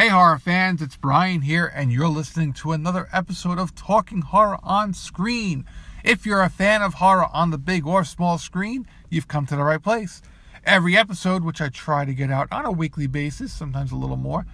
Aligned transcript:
Hey, 0.00 0.08
horror 0.08 0.38
fans, 0.38 0.80
it's 0.80 0.96
Brian 0.96 1.42
here, 1.42 1.70
and 1.74 1.92
you're 1.92 2.08
listening 2.08 2.54
to 2.54 2.72
another 2.72 3.06
episode 3.12 3.58
of 3.58 3.74
Talking 3.74 4.22
Horror 4.22 4.58
on 4.62 4.94
Screen. 4.94 5.66
If 6.02 6.24
you're 6.24 6.40
a 6.40 6.48
fan 6.48 6.80
of 6.80 6.94
horror 6.94 7.26
on 7.34 7.50
the 7.50 7.58
big 7.58 7.86
or 7.86 8.02
small 8.04 8.38
screen, 8.38 8.86
you've 9.10 9.28
come 9.28 9.44
to 9.44 9.56
the 9.56 9.62
right 9.62 9.82
place. 9.82 10.22
Every 10.64 10.96
episode, 10.96 11.44
which 11.44 11.60
I 11.60 11.68
try 11.68 12.06
to 12.06 12.14
get 12.14 12.30
out 12.30 12.48
on 12.50 12.64
a 12.64 12.72
weekly 12.72 13.08
basis, 13.08 13.52
sometimes 13.52 13.92
a 13.92 13.96
little 13.96 14.16
more, 14.16 14.46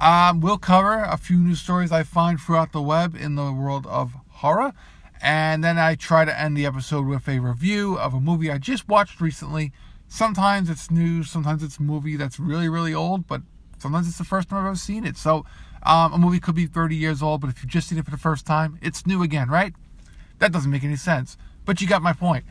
um, 0.00 0.40
we'll 0.40 0.58
cover 0.58 1.04
a 1.04 1.16
few 1.16 1.38
news 1.38 1.60
stories 1.60 1.92
I 1.92 2.02
find 2.02 2.40
throughout 2.40 2.72
the 2.72 2.82
web 2.82 3.14
in 3.14 3.36
the 3.36 3.52
world 3.52 3.86
of 3.86 4.16
horror. 4.28 4.72
And 5.22 5.62
then 5.62 5.78
I 5.78 5.94
try 5.94 6.24
to 6.24 6.36
end 6.36 6.56
the 6.56 6.66
episode 6.66 7.06
with 7.06 7.28
a 7.28 7.38
review 7.38 7.96
of 7.96 8.14
a 8.14 8.20
movie 8.20 8.50
I 8.50 8.58
just 8.58 8.88
watched 8.88 9.20
recently. 9.20 9.70
Sometimes 10.08 10.68
it's 10.68 10.90
news, 10.90 11.30
sometimes 11.30 11.62
it's 11.62 11.78
a 11.78 11.82
movie 11.82 12.16
that's 12.16 12.40
really, 12.40 12.68
really 12.68 12.94
old, 12.94 13.28
but 13.28 13.42
Sometimes 13.80 14.08
it's 14.08 14.18
the 14.18 14.24
first 14.24 14.48
time 14.48 14.60
I've 14.60 14.66
ever 14.66 14.76
seen 14.76 15.04
it. 15.04 15.16
So 15.16 15.44
um, 15.82 16.12
a 16.12 16.18
movie 16.18 16.40
could 16.40 16.54
be 16.54 16.66
30 16.66 16.96
years 16.96 17.22
old, 17.22 17.40
but 17.40 17.50
if 17.50 17.62
you've 17.62 17.70
just 17.70 17.88
seen 17.88 17.98
it 17.98 18.04
for 18.04 18.10
the 18.10 18.18
first 18.18 18.46
time, 18.46 18.78
it's 18.82 19.06
new 19.06 19.22
again, 19.22 19.48
right? 19.48 19.74
That 20.38 20.52
doesn't 20.52 20.70
make 20.70 20.84
any 20.84 20.96
sense. 20.96 21.36
But 21.64 21.80
you 21.80 21.86
got 21.86 22.02
my 22.02 22.12
point. 22.12 22.44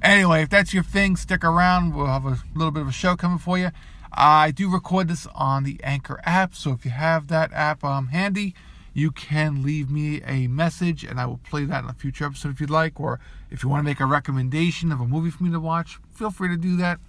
Anyway, 0.00 0.42
if 0.42 0.48
that's 0.48 0.72
your 0.72 0.82
thing, 0.82 1.16
stick 1.16 1.44
around. 1.44 1.94
We'll 1.94 2.06
have 2.06 2.24
a 2.24 2.38
little 2.54 2.70
bit 2.70 2.82
of 2.82 2.88
a 2.88 2.92
show 2.92 3.16
coming 3.16 3.38
for 3.38 3.58
you. 3.58 3.70
I 4.12 4.50
do 4.50 4.70
record 4.70 5.08
this 5.08 5.26
on 5.34 5.64
the 5.64 5.80
Anchor 5.82 6.20
app, 6.24 6.54
so 6.54 6.72
if 6.72 6.84
you 6.84 6.90
have 6.90 7.28
that 7.28 7.52
app 7.52 7.82
um, 7.82 8.08
handy, 8.08 8.54
you 8.94 9.10
can 9.10 9.62
leave 9.62 9.90
me 9.90 10.20
a 10.22 10.48
message 10.48 11.02
and 11.02 11.18
I 11.18 11.24
will 11.24 11.38
play 11.38 11.64
that 11.64 11.82
in 11.82 11.88
a 11.88 11.94
future 11.94 12.26
episode 12.26 12.50
if 12.50 12.60
you'd 12.60 12.70
like. 12.70 13.00
Or 13.00 13.20
if 13.50 13.62
you 13.62 13.68
want 13.68 13.80
to 13.80 13.84
make 13.84 14.00
a 14.00 14.06
recommendation 14.06 14.92
of 14.92 15.00
a 15.00 15.06
movie 15.06 15.30
for 15.30 15.44
me 15.44 15.50
to 15.50 15.60
watch, 15.60 15.98
feel 16.14 16.30
free 16.30 16.48
to 16.48 16.56
do 16.56 16.76
that. 16.76 17.00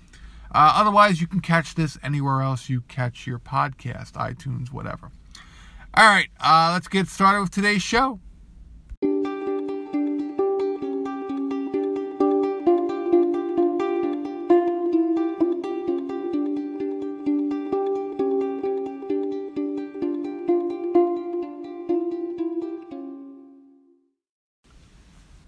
Uh, 0.53 0.73
otherwise, 0.75 1.19
you 1.19 1.25
can 1.25 1.39
catch 1.39 1.73
this 1.73 1.97
anywhere 2.03 2.41
else 2.41 2.69
you 2.69 2.81
catch 2.81 3.25
your 3.25 3.39
podcast, 3.39 4.11
iTunes, 4.11 4.71
whatever. 4.71 5.11
All 5.95 6.05
right, 6.05 6.29
uh, 6.39 6.71
let's 6.73 6.87
get 6.87 7.07
started 7.07 7.41
with 7.41 7.51
today's 7.51 7.81
show. 7.81 8.19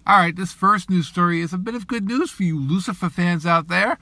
All 0.08 0.18
right, 0.18 0.36
this 0.36 0.52
first 0.52 0.88
news 0.88 1.08
story 1.08 1.40
is 1.40 1.52
a 1.52 1.58
bit 1.58 1.74
of 1.74 1.88
good 1.88 2.06
news 2.06 2.30
for 2.30 2.44
you 2.44 2.58
Lucifer 2.58 3.08
fans 3.08 3.44
out 3.44 3.66
there. 3.66 3.98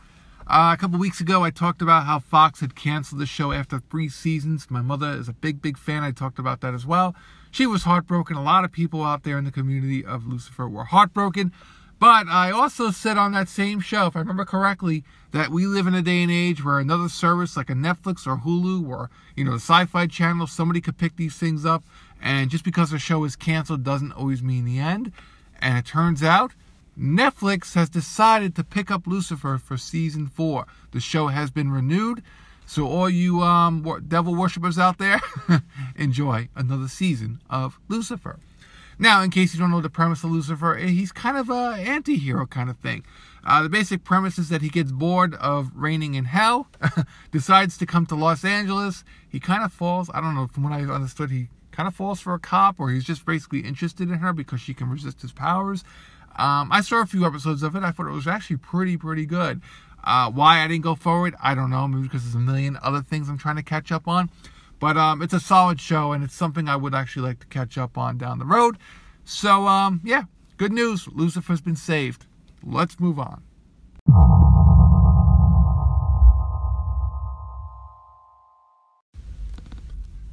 Uh, 0.47 0.73
a 0.75 0.77
couple 0.77 0.99
weeks 0.99 1.21
ago, 1.21 1.43
I 1.43 1.51
talked 1.51 1.81
about 1.81 2.05
how 2.05 2.19
Fox 2.19 2.61
had 2.61 2.75
canceled 2.75 3.19
the 3.19 3.27
show 3.27 3.51
after 3.51 3.79
three 3.79 4.11
seasons. 4.11 4.71
My 4.71 4.83
mother 4.83 5.11
is 5.13 5.27
a 5.27 5.33
big, 5.33 5.63
big 5.63 5.79
fan. 5.79 6.03
I 6.03 6.11
talked 6.11 6.39
about 6.39 6.61
that 6.61 6.75
as 6.75 6.85
well. 6.85 7.15
She 7.51 7.67
was 7.67 7.85
heartbroken. 7.85 8.37
A 8.37 8.43
lot 8.43 8.63
of 8.63 8.71
people 8.71 9.03
out 9.03 9.23
there 9.23 9.39
in 9.39 9.45
the 9.45 9.51
community 9.51 10.05
of 10.05 10.27
Lucifer 10.27 10.69
were 10.69 10.85
heartbroken. 10.85 11.51
But 11.99 12.29
I 12.29 12.51
also 12.51 12.91
said 12.91 13.17
on 13.17 13.33
that 13.33 13.49
same 13.49 13.81
show, 13.81 14.07
if 14.07 14.17
I 14.17 14.19
remember 14.19 14.45
correctly, 14.45 15.03
that 15.31 15.49
we 15.49 15.67
live 15.67 15.87
in 15.87 15.95
a 15.95 16.03
day 16.03 16.23
and 16.23 16.31
age 16.31 16.63
where 16.63 16.79
another 16.79 17.09
service 17.09 17.57
like 17.57 17.71
a 17.71 17.75
Netflix 17.75 18.27
or 18.27 18.37
Hulu 18.37 18.87
or, 18.87 19.09
you 19.37 19.45
know, 19.45 19.53
the 19.53 19.57
Sci 19.61 19.87
Fi 19.87 20.07
Channel, 20.07 20.47
somebody 20.47 20.83
could 20.83 20.99
pick 20.99 21.17
these 21.17 21.37
things 21.37 21.65
up. 21.65 21.85
And 22.21 22.51
just 22.51 22.65
because 22.65 22.93
a 22.93 22.99
show 22.99 23.25
is 23.25 23.35
canceled 23.35 23.83
doesn't 23.83 24.13
always 24.13 24.43
mean 24.43 24.67
the 24.67 24.79
end. 24.79 25.11
And 25.59 25.79
it 25.79 25.87
turns 25.87 26.23
out 26.23 26.53
Netflix 26.99 27.75
has 27.75 27.89
decided 27.89 28.55
to 28.55 28.65
pick 28.65 28.91
up 28.91 29.07
Lucifer 29.07 29.59
for 29.59 29.77
season 29.77 30.27
four. 30.27 30.67
The 30.93 31.01
show 31.01 31.29
has 31.29 31.51
been 31.51 31.71
renewed. 31.71 32.23
So, 32.67 32.87
all 32.87 33.11
you 33.11 33.43
um, 33.43 34.03
devil 34.09 34.35
worshippers 34.35 34.79
out 34.79 34.97
there, 34.99 35.21
enjoy 35.97 36.49
another 36.57 36.89
season 36.89 37.43
of 37.51 37.79
Lucifer. 37.89 38.39
Now, 38.99 39.23
in 39.23 39.31
case 39.31 39.53
you 39.53 39.61
don't 39.61 39.71
know 39.71 39.81
the 39.81 39.91
premise 39.91 40.25
of 40.25 40.31
Lucifer, 40.31 40.77
eh, 40.77 40.87
he's 40.87 41.13
kind 41.13 41.37
of 41.37 41.51
a 41.51 41.77
anti-hero 41.79 42.47
kind 42.47 42.71
of 42.71 42.79
thing. 42.79 43.05
Uh, 43.45 43.63
the 43.63 43.69
basic 43.69 44.05
premise 44.05 44.39
is 44.39 44.49
that 44.49 44.63
he 44.63 44.69
gets 44.69 44.93
bored 44.93 45.35
of 45.35 45.73
reigning 45.75 46.15
in 46.15 46.25
hell, 46.25 46.69
decides 47.31 47.77
to 47.79 47.87
come 47.87 48.07
to 48.07 48.15
Los 48.15 48.45
Angeles. 48.45 49.05
He 49.29 49.41
kind 49.41 49.65
of 49.65 49.73
falls, 49.73 50.11
I 50.15 50.21
don't 50.21 50.35
know, 50.35 50.47
from 50.47 50.63
what 50.63 50.73
I 50.73 50.83
understood, 50.83 51.31
he 51.31 51.49
kind 51.73 51.89
of 51.89 51.95
falls 51.95 52.21
for 52.21 52.35
a 52.35 52.39
cop, 52.39 52.79
or 52.79 52.91
he's 52.91 53.05
just 53.05 53.27
basically 53.27 53.61
interested 53.61 54.09
in 54.09 54.19
her 54.19 54.33
because 54.33 54.61
she 54.61 54.73
can 54.73 54.89
resist 54.89 55.23
his 55.23 55.33
powers. 55.33 55.85
Um, 56.37 56.71
I 56.73 56.81
saw 56.81 57.01
a 57.01 57.07
few 57.07 57.25
episodes 57.25 57.63
of 57.63 57.77
it. 57.77 57.83
I 57.83 57.91
thought 57.91 58.07
it 58.07 58.13
was 58.13 58.27
actually 58.27 58.57
pretty, 58.57 58.97
pretty 58.97 59.27
good. 59.27 59.61
Uh, 60.03 60.31
why 60.31 60.61
I 60.63 60.69
didn't 60.69 60.83
go 60.83 60.95
forward, 60.95 61.35
I 61.43 61.55
don't 61.55 61.71
know. 61.71 61.89
Maybe 61.89 62.03
because 62.03 62.25
there's 62.25 62.35
a 62.35 62.39
million 62.39 62.79
other 62.83 63.01
things 63.01 63.29
I'm 63.29 63.39
trying 63.39 63.57
to 63.57 63.63
catch 63.63 63.91
up 63.91 64.07
on. 64.07 64.31
But 64.81 64.97
um, 64.97 65.23
it's 65.23 65.33
a 65.33 65.41
solid 65.41 65.81
show, 65.81 66.13
and 66.13 66.23
it's 66.23 66.35
something 66.35 66.69
I 66.69 66.77
would 66.77 66.95
actually 66.95 67.29
like 67.29 67.41
to 67.41 67.47
catch 67.47 67.79
up 67.79 67.97
on 67.97 68.19
down 68.19 68.39
the 68.39 68.45
road. 68.45 68.77
So, 69.25 69.67
um, 69.67 70.01
yeah, 70.05 70.25
good 70.57 70.73
news. 70.73 71.09
Lucifer's 71.09 71.63
been 71.63 71.77
saved. 71.77 72.27
Let's 72.63 73.01
move 73.01 73.19
on. 73.19 73.43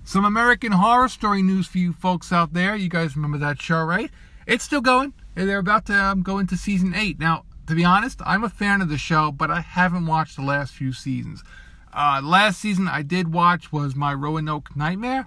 Some 0.04 0.26
American 0.26 0.74
Horror 0.74 1.08
Story 1.08 1.42
news 1.42 1.68
for 1.68 1.78
you 1.78 1.94
folks 1.94 2.34
out 2.34 2.52
there. 2.52 2.76
You 2.76 2.90
guys 2.90 3.16
remember 3.16 3.38
that 3.38 3.62
show, 3.62 3.82
right? 3.84 4.12
It's 4.46 4.66
still 4.66 4.82
going. 4.82 5.14
They're 5.46 5.60
about 5.60 5.86
to 5.88 5.96
um, 5.96 6.22
go 6.24 6.40
into 6.40 6.56
season 6.56 6.94
eight. 6.96 7.20
Now, 7.20 7.46
to 7.68 7.76
be 7.76 7.84
honest, 7.84 8.22
I'm 8.26 8.44
a 8.44 8.50
fan 8.50 8.82
of 8.82 8.90
the 8.90 8.98
show, 8.98 9.32
but 9.32 9.50
I 9.50 9.62
haven't 9.62 10.06
watched 10.06 10.36
the 10.36 10.44
last 10.44 10.74
few 10.74 10.94
seasons. 10.94 11.44
Uh, 11.94 12.22
last 12.24 12.60
season 12.60 12.88
I 12.88 13.02
did 13.02 13.34
watch 13.34 13.72
was 13.72 13.96
my 13.96 14.14
Roanoke 14.14 14.76
Nightmare, 14.76 15.26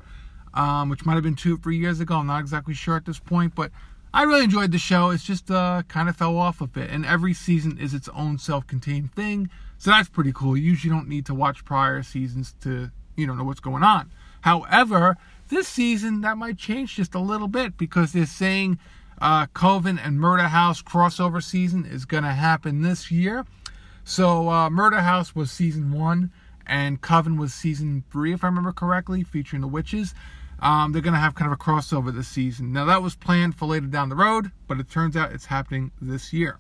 um, 0.54 0.88
which 0.88 1.04
might 1.04 1.14
have 1.14 1.22
been 1.22 1.36
two 1.36 1.54
or 1.54 1.58
three 1.58 1.76
years 1.76 2.00
ago. 2.00 2.16
I'm 2.16 2.26
not 2.26 2.41
exactly 2.41 2.75
sure 2.75 2.97
at 2.97 3.04
this 3.04 3.19
point, 3.19 3.54
but 3.54 3.70
I 4.12 4.22
really 4.22 4.44
enjoyed 4.44 4.72
the 4.72 4.78
show. 4.78 5.10
It's 5.10 5.25
just 5.25 5.50
uh, 5.50 5.82
kind 5.88 6.08
of 6.08 6.16
fell 6.16 6.36
off 6.38 6.60
a 6.60 6.66
bit, 6.66 6.91
and 6.91 7.04
every 7.04 7.34
season 7.34 7.78
is 7.78 7.92
its 7.92 8.08
own 8.10 8.38
self-contained 8.38 9.12
thing, 9.12 9.50
so 9.76 9.91
that's 9.91 10.08
pretty 10.08 10.32
cool. 10.32 10.56
You 10.56 10.70
usually 10.70 10.94
don't 10.94 11.08
need 11.08 11.26
to 11.26 11.34
watch 11.34 11.64
prior 11.64 12.02
seasons 12.02 12.54
to 12.60 12.91
you 13.16 13.26
know 13.26 13.34
know 13.34 13.44
what's 13.44 13.60
going 13.60 13.82
on. 13.82 14.12
However, 14.42 15.16
this 15.48 15.66
season 15.69 16.20
that 16.22 16.38
might 16.38 16.58
change 16.58 16.96
just 16.96 17.14
a 17.14 17.19
little 17.19 17.48
bit 17.48 17.76
because 17.76 18.12
they're 18.12 18.26
saying 18.26 18.78
uh, 19.20 19.47
Coven 19.47 19.98
and 19.98 20.20
Murder 20.20 20.48
House 20.48 20.82
crossover 20.82 21.42
season 21.42 21.84
is 21.84 22.04
going 22.04 22.25
to 22.25 22.32
happen 22.32 22.82
this 22.82 23.10
year. 23.10 23.44
So 24.04 24.50
uh, 24.50 24.70
Murder 24.70 25.00
House 25.00 25.34
was 25.34 25.50
season 25.50 25.92
one, 25.92 26.30
and 26.66 27.00
Coven 27.00 27.38
was 27.38 27.54
season 27.54 28.04
three, 28.10 28.32
if 28.32 28.44
I 28.44 28.48
remember 28.48 28.72
correctly, 28.72 29.22
featuring 29.22 29.62
the 29.62 29.69
witches. 29.69 30.14
Um, 30.60 30.92
they're 30.92 31.02
going 31.02 31.14
to 31.14 31.20
have 31.20 31.34
kind 31.34 31.50
of 31.50 31.58
a 31.58 31.62
crossover 31.62 32.14
this 32.14 32.28
season. 32.28 32.72
Now 32.72 32.84
that 32.86 33.02
was 33.02 33.14
planned 33.14 33.56
for 33.56 33.66
later 33.66 33.86
down 33.86 34.08
the 34.08 34.16
road, 34.16 34.50
but 34.69 34.78
it 34.78 34.91
turns 34.91 35.16
out 35.16 35.32
it's 35.32 35.46
happening 35.46 35.91
this 36.00 36.32
year. 36.32 36.58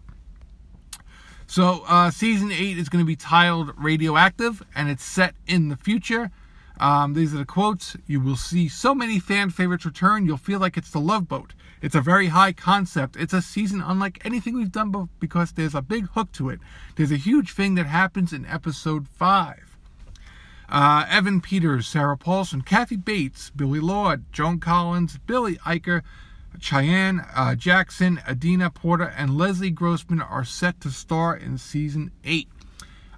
So 1.46 1.84
uh, 1.86 2.10
season 2.10 2.50
eight 2.50 2.78
is 2.78 2.88
going 2.88 3.04
to 3.04 3.06
be 3.06 3.16
titled 3.16 3.72
Radioactive, 3.76 4.62
and 4.74 4.88
it's 4.88 5.04
set 5.04 5.34
in 5.46 5.68
the 5.68 5.76
future. 5.76 6.30
Um, 6.78 7.14
these 7.14 7.32
are 7.32 7.38
the 7.38 7.44
quotes. 7.44 7.96
You 8.06 8.20
will 8.20 8.36
see 8.36 8.68
so 8.68 8.94
many 8.94 9.18
fan 9.20 9.50
favorites 9.50 9.86
return, 9.86 10.26
you'll 10.26 10.36
feel 10.36 10.58
like 10.58 10.76
it's 10.76 10.90
the 10.90 11.00
Love 11.00 11.28
Boat. 11.28 11.54
It's 11.80 11.94
a 11.94 12.00
very 12.00 12.28
high 12.28 12.52
concept. 12.52 13.16
It's 13.16 13.32
a 13.32 13.42
season 13.42 13.82
unlike 13.82 14.24
anything 14.24 14.54
we've 14.54 14.72
done 14.72 14.90
before 14.90 15.08
because 15.20 15.52
there's 15.52 15.74
a 15.74 15.82
big 15.82 16.08
hook 16.10 16.32
to 16.32 16.48
it. 16.48 16.60
There's 16.96 17.12
a 17.12 17.16
huge 17.16 17.52
thing 17.52 17.74
that 17.74 17.86
happens 17.86 18.32
in 18.32 18.46
episode 18.46 19.06
5. 19.08 19.78
Uh, 20.68 21.04
Evan 21.08 21.40
Peters, 21.40 21.86
Sarah 21.86 22.16
Paulson, 22.16 22.62
Kathy 22.62 22.96
Bates, 22.96 23.50
Billie 23.50 23.80
Lourd, 23.80 24.24
Joan 24.32 24.58
Collins, 24.58 25.18
Billy 25.26 25.56
Eichner, 25.58 26.02
Cheyenne 26.58 27.24
uh, 27.34 27.54
Jackson, 27.54 28.20
Adina 28.28 28.70
Porter, 28.70 29.12
and 29.16 29.36
Leslie 29.36 29.70
Grossman 29.70 30.20
are 30.20 30.44
set 30.44 30.80
to 30.80 30.90
star 30.90 31.36
in 31.36 31.58
season 31.58 32.10
8. 32.24 32.48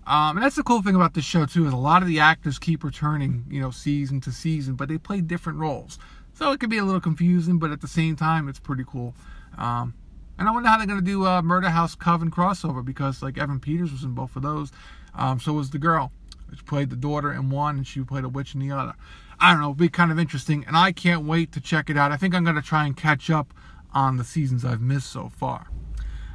Um, 0.07 0.37
and 0.37 0.45
that's 0.45 0.55
the 0.55 0.63
cool 0.63 0.83
thing 0.83 0.95
about 0.95 1.15
this 1.15 1.25
show 1.25 1.47
too 1.47 1.67
is 1.67 1.73
a 1.73 1.77
lot 1.77 2.03
of 2.03 2.09
the 2.09 2.21
actors 2.21 2.59
keep 2.59 2.85
returning, 2.85 3.45
you 3.51 3.61
know, 3.61 3.71
season 3.71 4.21
to 4.23 4.33
season, 4.33 4.75
but 4.75 4.89
they 4.89 4.99
play 4.99 5.21
different 5.21 5.59
roles, 5.59 5.99
so 6.33 6.53
it 6.53 6.61
can 6.61 6.71
be 6.71 6.79
a 6.79 6.85
little 6.85 7.01
confusing. 7.01 7.59
But 7.59 7.73
at 7.73 7.81
the 7.81 7.89
same 7.89 8.15
time, 8.15 8.49
it's 8.49 8.61
pretty 8.61 8.85
cool. 8.87 9.15
Um, 9.59 9.95
and 10.39 10.49
I 10.49 10.53
wonder 10.53 10.69
how 10.69 10.77
they're 10.77 10.87
gonna 10.87 11.01
do 11.01 11.27
uh, 11.27 11.43
Murder 11.43 11.71
House 11.71 11.97
Coven 11.97 12.31
crossover 12.31 12.85
because 12.85 13.21
like 13.21 13.37
Evan 13.37 13.59
Peters 13.59 13.91
was 13.91 14.05
in 14.05 14.13
both 14.13 14.37
of 14.37 14.43
those. 14.43 14.71
Um, 15.15 15.41
so 15.41 15.55
was 15.55 15.71
the 15.71 15.79
girl, 15.79 16.13
which 16.51 16.65
played 16.67 16.91
the 16.91 16.97
daughter 16.97 17.33
in 17.33 17.51
one, 17.51 17.79
and 17.79 17.87
she 17.87 18.01
played 18.03 18.25
a 18.25 18.29
witch 18.29 18.55
in 18.55 18.61
the 18.61 18.71
other. 18.71 18.95
I 19.41 19.51
don't 19.51 19.61
know, 19.61 19.71
it'll 19.71 19.75
be 19.75 19.89
kind 19.89 20.13
of 20.13 20.19
interesting, 20.19 20.65
and 20.67 20.77
I 20.77 20.93
can't 20.93 21.25
wait 21.25 21.53
to 21.53 21.61
check 21.61 21.91
it 21.91 21.97
out. 21.97 22.13
I 22.13 22.17
think 22.17 22.35
I'm 22.35 22.45
gonna 22.45 22.63
try 22.63 22.87
and 22.87 22.97
catch 22.97 23.29
up 23.29 23.53
on 23.93 24.19
the 24.19 24.25
seasons 24.25 24.65
I've 24.65 24.81
missed 24.81 25.11
so 25.11 25.31
far. 25.31 25.67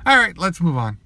All 0.06 0.18
right, 0.18 0.38
let's 0.38 0.60
move 0.60 0.78
on. 0.78 0.98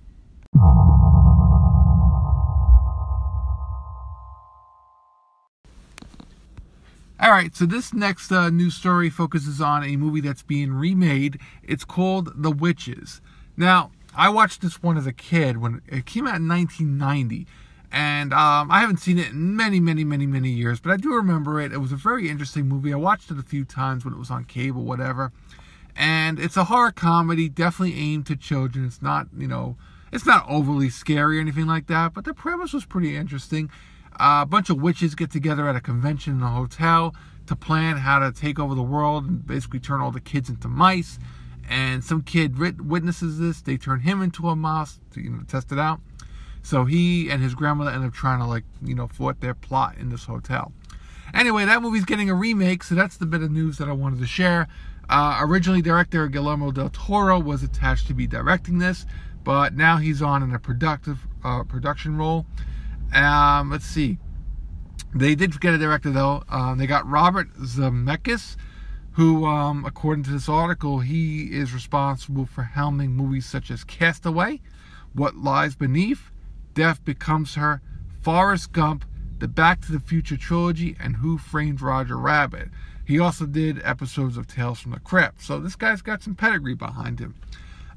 All 7.18 7.32
right, 7.32 7.56
so 7.56 7.66
this 7.66 7.94
next 7.94 8.30
uh, 8.30 8.50
news 8.50 8.76
story 8.76 9.10
focuses 9.10 9.62
on 9.62 9.86
a 9.86 9.96
movie 9.96 10.20
that's 10.20 10.44
being 10.44 10.74
remade. 10.74 11.40
It's 11.64 11.86
called 11.86 12.34
The 12.36 12.52
Witches. 12.52 13.22
Now, 13.56 13.92
I 14.14 14.28
watched 14.28 14.62
this 14.62 14.84
one 14.84 14.98
as 14.98 15.08
a 15.08 15.14
kid 15.14 15.58
when 15.58 15.82
it 15.88 16.06
came 16.06 16.28
out 16.28 16.36
in 16.36 16.48
1990, 16.50 17.48
And 17.90 18.34
um, 18.34 18.70
I 18.70 18.82
haven't 18.82 18.98
seen 18.98 19.18
it 19.18 19.32
in 19.32 19.56
many, 19.56 19.80
many, 19.80 20.04
many, 20.04 20.28
many 20.28 20.50
years, 20.50 20.82
but 20.82 20.92
I 20.92 20.98
do 20.98 21.14
remember 21.14 21.62
it. 21.62 21.72
It 21.72 21.78
was 21.78 21.94
a 21.94 21.96
very 21.96 22.30
interesting 22.30 22.68
movie. 22.68 22.92
I 22.92 22.98
watched 22.98 23.32
it 23.32 23.40
a 23.40 23.44
few 23.44 23.64
times 23.64 24.04
when 24.04 24.14
it 24.14 24.20
was 24.20 24.30
on 24.30 24.44
cable, 24.44 24.84
whatever. 24.84 25.32
And 25.96 26.38
it's 26.38 26.58
a 26.58 26.66
horror 26.66 26.92
comedy, 26.92 27.48
definitely 27.48 27.98
aimed 27.98 28.26
to 28.26 28.36
children. 28.36 28.86
It's 28.86 29.02
not, 29.02 29.28
you 29.38 29.48
know, 29.48 29.78
it's 30.12 30.26
not 30.26 30.46
overly 30.50 30.90
scary 30.90 31.38
or 31.38 31.42
anything 31.42 31.66
like 31.66 31.88
that, 31.88 32.14
but 32.14 32.26
the 32.26 32.34
premise 32.34 32.74
was 32.74 32.84
pretty 32.84 33.16
interesting. 33.16 33.70
A 34.20 34.46
bunch 34.46 34.70
of 34.70 34.82
witches 34.82 35.16
get 35.16 35.32
together 35.32 35.68
at 35.68 35.76
a 35.76 35.82
convention 35.82 36.38
in 36.38 36.44
a 36.44 36.50
hotel 36.50 37.16
to 37.48 37.56
plan 37.56 37.98
how 37.98 38.20
to 38.20 38.32
take 38.32 38.60
over 38.60 38.74
the 38.74 38.84
world 38.84 39.26
and 39.26 39.46
basically 39.46 39.80
turn 39.80 40.02
all 40.02 40.12
the 40.12 40.22
kids 40.22 40.50
into 40.50 40.68
mice. 40.68 41.20
And 41.70 42.04
some 42.04 42.22
kid 42.22 42.58
witnesses 42.58 43.40
this. 43.40 43.62
They 43.62 43.78
turn 43.78 44.02
him 44.02 44.22
into 44.22 44.50
a 44.50 44.56
mouse 44.56 45.00
to 45.12 45.22
you 45.22 45.32
know 45.32 45.44
test 45.48 45.72
it 45.72 45.80
out. 45.80 46.00
So 46.66 46.86
he 46.86 47.30
and 47.30 47.44
his 47.44 47.54
grandmother 47.54 47.92
end 47.92 48.06
up 48.06 48.14
trying 48.14 48.40
to 48.40 48.46
like, 48.46 48.64
you 48.82 48.96
know, 48.96 49.06
thwart 49.06 49.40
their 49.40 49.54
plot 49.54 49.98
in 50.00 50.10
this 50.10 50.26
hotel. 50.26 50.74
Anyway, 51.32 51.64
that 51.66 51.82
movie's 51.84 52.06
getting 52.06 52.30
a 52.30 52.34
remake, 52.34 52.82
so 52.84 52.96
that's 52.96 53.18
the 53.18 53.26
bit 53.28 53.44
of 53.44 53.52
news 53.52 53.78
that 53.78 53.88
I 53.88 53.92
wanted 53.92 54.20
to 54.20 54.26
share. 54.26 54.68
Uh, 55.08 55.38
originally, 55.42 55.84
director 55.84 56.28
Guillermo 56.28 56.72
del 56.72 56.90
Toro 56.90 57.40
was 57.40 57.62
attached 57.62 58.08
to 58.08 58.16
be 58.16 58.26
directing 58.26 58.80
this, 58.80 59.06
but 59.44 59.76
now 59.76 59.98
he's 59.98 60.24
on 60.24 60.42
in 60.42 60.56
a 60.56 60.60
productive 60.60 61.28
uh, 61.44 61.64
production 61.64 62.18
role. 62.18 62.48
Um, 63.16 63.72
let's 63.72 63.86
see. 63.86 64.18
They 65.16 65.34
did 65.36 65.60
get 65.62 65.74
a 65.74 65.78
director 65.78 66.12
though. 66.12 66.44
Um, 66.50 66.78
they 66.78 66.88
got 66.88 67.10
Robert 67.10 67.54
Zemeckis, 67.54 68.58
who, 69.14 69.46
um, 69.46 69.86
according 69.86 70.26
to 70.26 70.32
this 70.32 70.50
article, 70.50 71.00
he 71.00 71.46
is 71.46 71.74
responsible 71.74 72.46
for 72.46 72.70
helming 72.76 73.12
movies 73.12 73.46
such 73.46 73.72
as 73.72 73.86
Castaway, 73.86 74.60
What 75.14 75.38
Lies 75.38 75.76
Beneath, 75.76 76.32
Death 76.74 77.04
Becomes 77.06 77.56
Her, 77.56 77.82
Forrest 78.22 78.74
Gump, 78.74 79.06
the 79.40 79.48
Back 79.48 79.80
to 79.86 79.94
the 79.94 80.02
Future 80.02 80.36
trilogy, 80.36 80.98
and 81.00 81.16
Who 81.16 81.38
Framed 81.38 81.82
Roger 81.82 82.18
Rabbit. 82.18 82.68
He 83.06 83.20
also 83.20 83.46
did 83.46 83.82
episodes 83.84 84.36
of 84.36 84.48
Tales 84.48 84.80
from 84.82 84.92
the 84.92 85.00
Crypt. 85.00 85.42
So 85.42 85.60
this 85.60 85.78
guy's 85.78 86.02
got 86.02 86.24
some 86.24 86.36
pedigree 86.36 86.76
behind 86.76 87.20
him. 87.20 87.36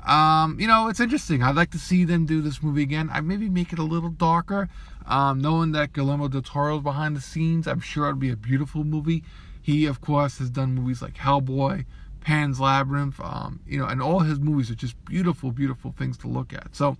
Um, 0.06 0.58
you 0.60 0.68
know, 0.68 0.88
it's 0.88 1.00
interesting. 1.00 1.42
I'd 1.42 1.56
like 1.56 1.70
to 1.72 1.78
see 1.78 2.04
them 2.04 2.24
do 2.26 2.40
this 2.40 2.62
movie 2.62 2.82
again. 2.82 3.10
I 3.12 3.20
maybe 3.20 3.48
make 3.48 3.72
it 3.72 3.78
a 3.78 3.84
little 3.84 4.10
darker. 4.10 4.68
Um, 5.08 5.40
knowing 5.40 5.72
that 5.72 5.94
Guillermo 5.94 6.28
del 6.28 6.43
Toro 6.43 6.76
is 6.76 6.82
behind 6.82 7.16
the 7.16 7.20
scenes, 7.22 7.66
I'm 7.66 7.81
sure 7.81 8.06
it'd 8.06 8.20
be 8.20 8.31
a 8.31 8.37
beautiful 8.37 8.84
movie. 8.84 9.25
He, 9.60 9.87
of 9.87 10.02
course, 10.02 10.38
has 10.38 10.50
done 10.50 10.75
movies 10.75 11.00
like 11.00 11.14
Hellboy, 11.14 11.87
Pan's 12.20 12.60
Labyrinth, 12.60 13.19
um, 13.20 13.60
you 13.66 13.78
know, 13.78 13.87
and 13.87 14.02
all 14.02 14.20
his 14.20 14.38
movies 14.38 14.70
are 14.70 14.75
just 14.75 15.02
beautiful, 15.06 15.50
beautiful 15.50 15.94
things 15.96 16.19
to 16.19 16.28
look 16.28 16.52
at. 16.52 16.76
So, 16.76 16.99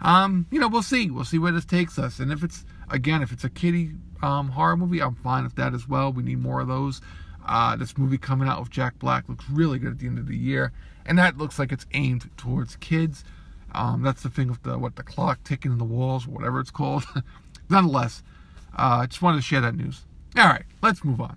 um, 0.00 0.46
you 0.50 0.58
know, 0.58 0.68
we'll 0.68 0.82
see. 0.82 1.10
We'll 1.10 1.26
see 1.26 1.38
where 1.38 1.52
this 1.52 1.66
takes 1.66 1.98
us. 1.98 2.18
And 2.18 2.32
if 2.32 2.42
it's 2.42 2.64
again, 2.90 3.22
if 3.22 3.32
it's 3.32 3.44
a 3.44 3.50
kiddie 3.50 3.92
um, 4.22 4.48
horror 4.48 4.76
movie, 4.76 5.02
I'm 5.02 5.14
fine 5.14 5.44
with 5.44 5.56
that 5.56 5.74
as 5.74 5.86
well. 5.86 6.10
We 6.10 6.22
need 6.22 6.40
more 6.40 6.60
of 6.60 6.68
those. 6.68 7.02
Uh, 7.46 7.76
this 7.76 7.98
movie 7.98 8.18
coming 8.18 8.48
out 8.48 8.60
with 8.60 8.70
Jack 8.70 8.98
Black 8.98 9.28
looks 9.28 9.44
really 9.50 9.78
good 9.78 9.92
at 9.92 9.98
the 9.98 10.06
end 10.06 10.18
of 10.18 10.26
the 10.26 10.36
year, 10.36 10.72
and 11.04 11.18
that 11.18 11.36
looks 11.36 11.58
like 11.58 11.72
it's 11.72 11.86
aimed 11.92 12.30
towards 12.36 12.76
kids. 12.76 13.24
Um, 13.74 14.02
that's 14.02 14.22
the 14.22 14.30
thing 14.30 14.48
with 14.48 14.62
the 14.62 14.78
what 14.78 14.96
the 14.96 15.02
clock 15.02 15.42
ticking 15.44 15.72
in 15.72 15.78
the 15.78 15.84
walls, 15.84 16.26
whatever 16.26 16.60
it's 16.60 16.70
called. 16.70 17.04
Nonetheless, 17.70 18.22
uh, 18.78 19.00
I 19.02 19.06
just 19.06 19.22
wanted 19.22 19.38
to 19.38 19.42
share 19.42 19.60
that 19.60 19.74
news. 19.74 20.02
All 20.36 20.46
right, 20.46 20.64
let's 20.82 21.04
move 21.04 21.20
on. 21.20 21.36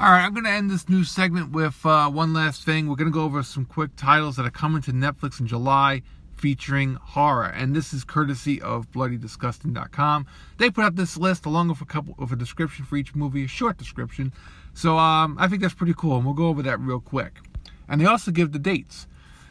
All 0.00 0.10
right, 0.10 0.24
I'm 0.24 0.32
going 0.32 0.44
to 0.44 0.50
end 0.50 0.70
this 0.70 0.88
news 0.88 1.10
segment 1.10 1.52
with 1.52 1.84
uh, 1.84 2.08
one 2.08 2.32
last 2.32 2.64
thing. 2.64 2.88
We're 2.88 2.96
going 2.96 3.10
to 3.10 3.14
go 3.14 3.24
over 3.24 3.42
some 3.42 3.66
quick 3.66 3.90
titles 3.96 4.36
that 4.36 4.46
are 4.46 4.50
coming 4.50 4.80
to 4.82 4.92
Netflix 4.92 5.40
in 5.40 5.46
July 5.46 6.00
featuring 6.40 6.94
horror, 6.94 7.44
and 7.44 7.76
this 7.76 7.92
is 7.92 8.02
courtesy 8.02 8.62
of 8.62 8.90
BloodyDisgusting.com. 8.92 10.26
They 10.56 10.70
put 10.70 10.84
up 10.86 10.96
this 10.96 11.18
list 11.18 11.44
along 11.44 11.68
with 11.68 11.82
a 11.82 11.84
couple 11.84 12.14
of 12.18 12.32
a 12.32 12.36
description 12.36 12.86
for 12.86 12.96
each 12.96 13.14
movie, 13.14 13.44
a 13.44 13.48
short 13.48 13.76
description. 13.76 14.32
So 14.74 14.98
um, 14.98 15.36
I 15.38 15.48
think 15.48 15.62
that's 15.62 15.74
pretty 15.74 15.94
cool, 15.96 16.16
and 16.16 16.24
we'll 16.24 16.34
go 16.34 16.48
over 16.48 16.62
that 16.62 16.80
real 16.80 17.00
quick. 17.00 17.38
And 17.88 18.00
they 18.00 18.06
also 18.06 18.30
give 18.30 18.52
the 18.52 18.58
dates. 18.58 19.06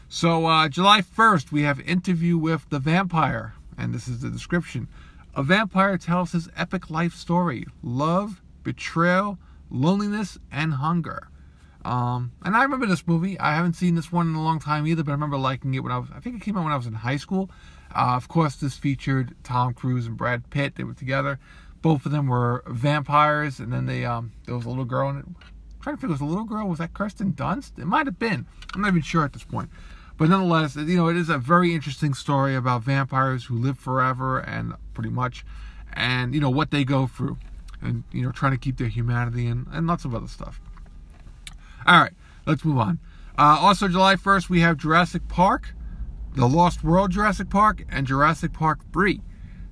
So 0.08 0.46
uh, 0.46 0.70
July 0.70 1.02
1st, 1.02 1.52
we 1.52 1.64
have 1.64 1.80
Interview 1.82 2.38
with 2.38 2.68
the 2.70 2.80
Vampire, 2.80 3.54
and 3.78 3.94
this 3.94 4.08
is 4.08 4.22
the 4.22 4.30
description. 4.30 4.88
A 5.36 5.44
vampire 5.44 5.98
tells 5.98 6.32
his 6.32 6.50
epic 6.58 6.90
life 6.90 7.14
story: 7.14 7.66
love, 7.84 8.42
betrayal 8.64 9.38
loneliness, 9.70 10.38
and 10.52 10.74
hunger. 10.74 11.28
Um, 11.86 12.34
and 12.44 12.56
I 12.56 12.64
remember 12.64 12.86
this 12.86 13.08
movie. 13.08 13.40
I 13.40 13.56
haven't 13.56 13.74
seen 13.74 13.96
this 13.96 14.12
one 14.12 14.28
in 14.28 14.36
a 14.36 14.44
long 14.44 14.60
time 14.60 14.86
either, 14.86 15.04
but 15.04 15.12
I 15.12 15.14
remember 15.14 15.38
liking 15.38 15.74
it 15.74 15.80
when 15.80 15.92
I 15.92 15.98
was. 15.98 16.10
I 16.14 16.20
think 16.20 16.36
it 16.36 16.42
came 16.42 16.58
out 16.58 16.64
when 16.64 16.74
I 16.74 16.78
was 16.78 16.88
in 16.88 16.94
high 16.94 17.18
school. 17.18 17.50
Uh, 17.96 18.16
of 18.16 18.28
course, 18.28 18.56
this 18.56 18.76
featured 18.76 19.36
Tom 19.44 19.74
Cruise 19.74 20.06
and 20.06 20.18
Brad 20.18 20.50
Pitt. 20.50 20.76
They 20.76 20.84
were 20.84 20.94
together. 20.94 21.40
Both 21.82 22.06
of 22.06 22.12
them 22.12 22.28
were 22.28 22.64
vampires, 22.68 23.60
and 23.60 23.72
then 23.72 23.86
they 23.86 24.06
um, 24.06 24.34
there 24.46 24.56
was 24.56 24.66
a 24.66 24.70
little 24.70 24.86
girl 24.86 25.10
in 25.10 25.18
it. 25.18 25.26
I'm 25.26 25.36
trying 25.82 25.96
to 25.96 26.02
figure, 26.02 26.14
was 26.14 26.22
a 26.22 26.26
little 26.26 26.44
girl 26.44 26.68
was 26.68 26.80
that 26.80 26.94
Kirsten 26.94 27.34
Dunst? 27.34 27.80
It 27.80 27.86
might 27.86 28.06
have 28.06 28.20
been. 28.20 28.46
I'm 28.74 28.82
not 28.82 28.90
even 28.90 29.02
sure 29.02 29.24
at 29.24 29.34
this 29.34 29.44
point. 29.44 29.70
But 30.18 30.28
nonetheless, 30.28 30.76
you 30.76 30.98
know, 30.98 31.08
it 31.08 31.16
is 31.16 31.30
a 31.30 31.38
very 31.38 31.74
interesting 31.74 32.14
story 32.14 32.54
about 32.54 32.84
vampires 32.84 33.46
who 33.46 33.56
live 33.56 33.80
forever 33.80 34.40
and 34.40 34.74
pretty 34.94 35.10
much, 35.10 35.46
and 35.94 36.34
you 36.34 36.42
know 36.42 36.50
what 36.50 36.72
they 36.72 36.84
go 36.84 37.08
through 37.08 37.38
and 37.82 38.04
you 38.12 38.22
know 38.22 38.32
trying 38.32 38.52
to 38.52 38.58
keep 38.58 38.78
their 38.78 38.88
humanity 38.88 39.48
and, 39.48 39.68
and 39.72 39.88
lots 39.88 40.06
of 40.06 40.14
other 40.14 40.28
stuff. 40.28 40.60
All 41.86 42.02
right, 42.02 42.14
let's 42.46 42.66
move 42.66 42.78
on. 42.78 43.00
Uh, 43.38 43.58
also, 43.60 43.88
July 43.88 44.16
1st, 44.16 44.50
we 44.50 44.60
have 44.60 44.76
Jurassic 44.76 45.28
Park, 45.30 45.74
The 46.36 46.46
Lost 46.46 46.84
World 46.84 47.12
Jurassic 47.12 47.50
Park, 47.50 47.86
and 47.90 48.06
Jurassic 48.06 48.52
Park 48.52 48.80
3. 48.92 49.22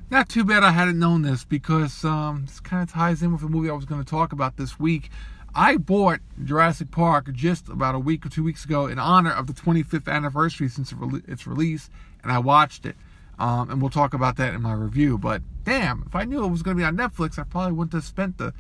Not 0.10 0.30
too 0.30 0.46
bad 0.46 0.64
I 0.64 0.72
hadn't 0.72 1.00
known 1.00 1.24
this 1.24 1.44
because 1.44 2.06
um, 2.06 2.46
this 2.46 2.62
kind 2.62 2.82
of 2.82 2.90
ties 2.90 3.22
in 3.22 3.34
with 3.34 3.42
the 3.42 3.50
movie 3.50 3.70
I 3.70 3.74
was 3.74 3.84
going 3.84 4.02
to 4.02 4.10
talk 4.10 4.32
about 4.32 4.56
this 4.56 4.80
week. 4.80 5.10
I 5.54 5.76
bought 5.76 6.22
Jurassic 6.42 6.92
Park 6.92 7.34
just 7.34 7.68
about 7.68 7.94
a 7.94 8.00
week 8.00 8.26
or 8.26 8.30
two 8.30 8.44
weeks 8.44 8.64
ago 8.64 8.86
in 8.86 9.00
honor 9.00 9.32
of 9.32 9.48
the 9.48 9.54
25th 9.54 10.08
anniversary 10.08 10.70
since 10.70 10.94
its 11.28 11.46
release, 11.46 11.90
and 12.24 12.32
I 12.32 12.40
watched 12.40 12.86
it. 12.86 12.96
Um, 13.38 13.70
and 13.70 13.82
we'll 13.82 13.92
talk 13.92 14.14
about 14.14 14.38
that 14.38 14.54
in 14.54 14.62
my 14.62 14.74
review. 14.74 15.18
But 15.18 15.42
damn, 15.66 16.04
if 16.08 16.16
I 16.16 16.24
knew 16.24 16.44
it 16.44 16.48
was 16.48 16.64
going 16.64 16.78
to 16.78 16.82
be 16.82 16.86
on 16.86 16.96
Netflix, 16.96 17.38
I 17.38 17.44
probably 17.44 17.74
wouldn't 17.74 17.94
have 17.94 18.04
spent 18.06 18.38
the 18.38 18.54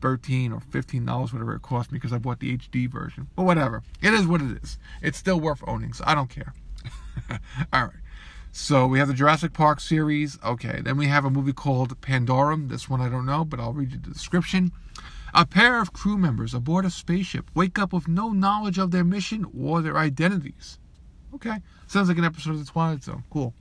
13 0.00 0.52
or 0.52 0.60
15 0.60 1.04
dollars 1.04 1.32
whatever 1.32 1.54
it 1.54 1.62
cost 1.62 1.92
me 1.92 1.96
because 1.96 2.12
I 2.12 2.18
bought 2.18 2.38
the 2.38 2.56
HD 2.56 2.88
version. 2.88 3.28
But 3.34 3.42
whatever, 3.42 3.82
it 4.00 4.14
is 4.14 4.26
what 4.26 4.40
it 4.40 4.62
is. 4.62 4.78
It's 5.02 5.18
still 5.18 5.40
worth 5.40 5.62
owning, 5.66 5.92
so 5.92 6.04
I 6.06 6.14
don't 6.14 6.30
care. 6.30 6.54
All 7.72 7.84
right. 7.84 7.94
So 8.52 8.86
we 8.86 8.98
have 8.98 9.08
the 9.08 9.14
Jurassic 9.14 9.52
Park 9.52 9.78
series. 9.78 10.38
Okay, 10.44 10.80
then 10.82 10.96
we 10.96 11.06
have 11.06 11.24
a 11.24 11.30
movie 11.30 11.52
called 11.52 12.00
Pandorum. 12.00 12.68
This 12.68 12.88
one 12.88 13.00
I 13.00 13.08
don't 13.08 13.26
know, 13.26 13.44
but 13.44 13.60
I'll 13.60 13.72
read 13.72 13.92
you 13.92 13.98
the 13.98 14.10
description. 14.10 14.72
A 15.32 15.46
pair 15.46 15.80
of 15.80 15.92
crew 15.92 16.18
members 16.18 16.52
aboard 16.52 16.84
a 16.84 16.90
spaceship 16.90 17.48
wake 17.54 17.78
up 17.78 17.92
with 17.92 18.08
no 18.08 18.30
knowledge 18.30 18.78
of 18.78 18.90
their 18.90 19.04
mission 19.04 19.46
or 19.56 19.80
their 19.80 19.96
identities. 19.96 20.78
Okay, 21.32 21.58
sounds 21.86 22.08
like 22.08 22.18
an 22.18 22.24
episode 22.24 22.50
of 22.50 22.58
The 22.58 22.70
Twilight 22.70 23.04
Zone. 23.04 23.22
Cool. 23.30 23.54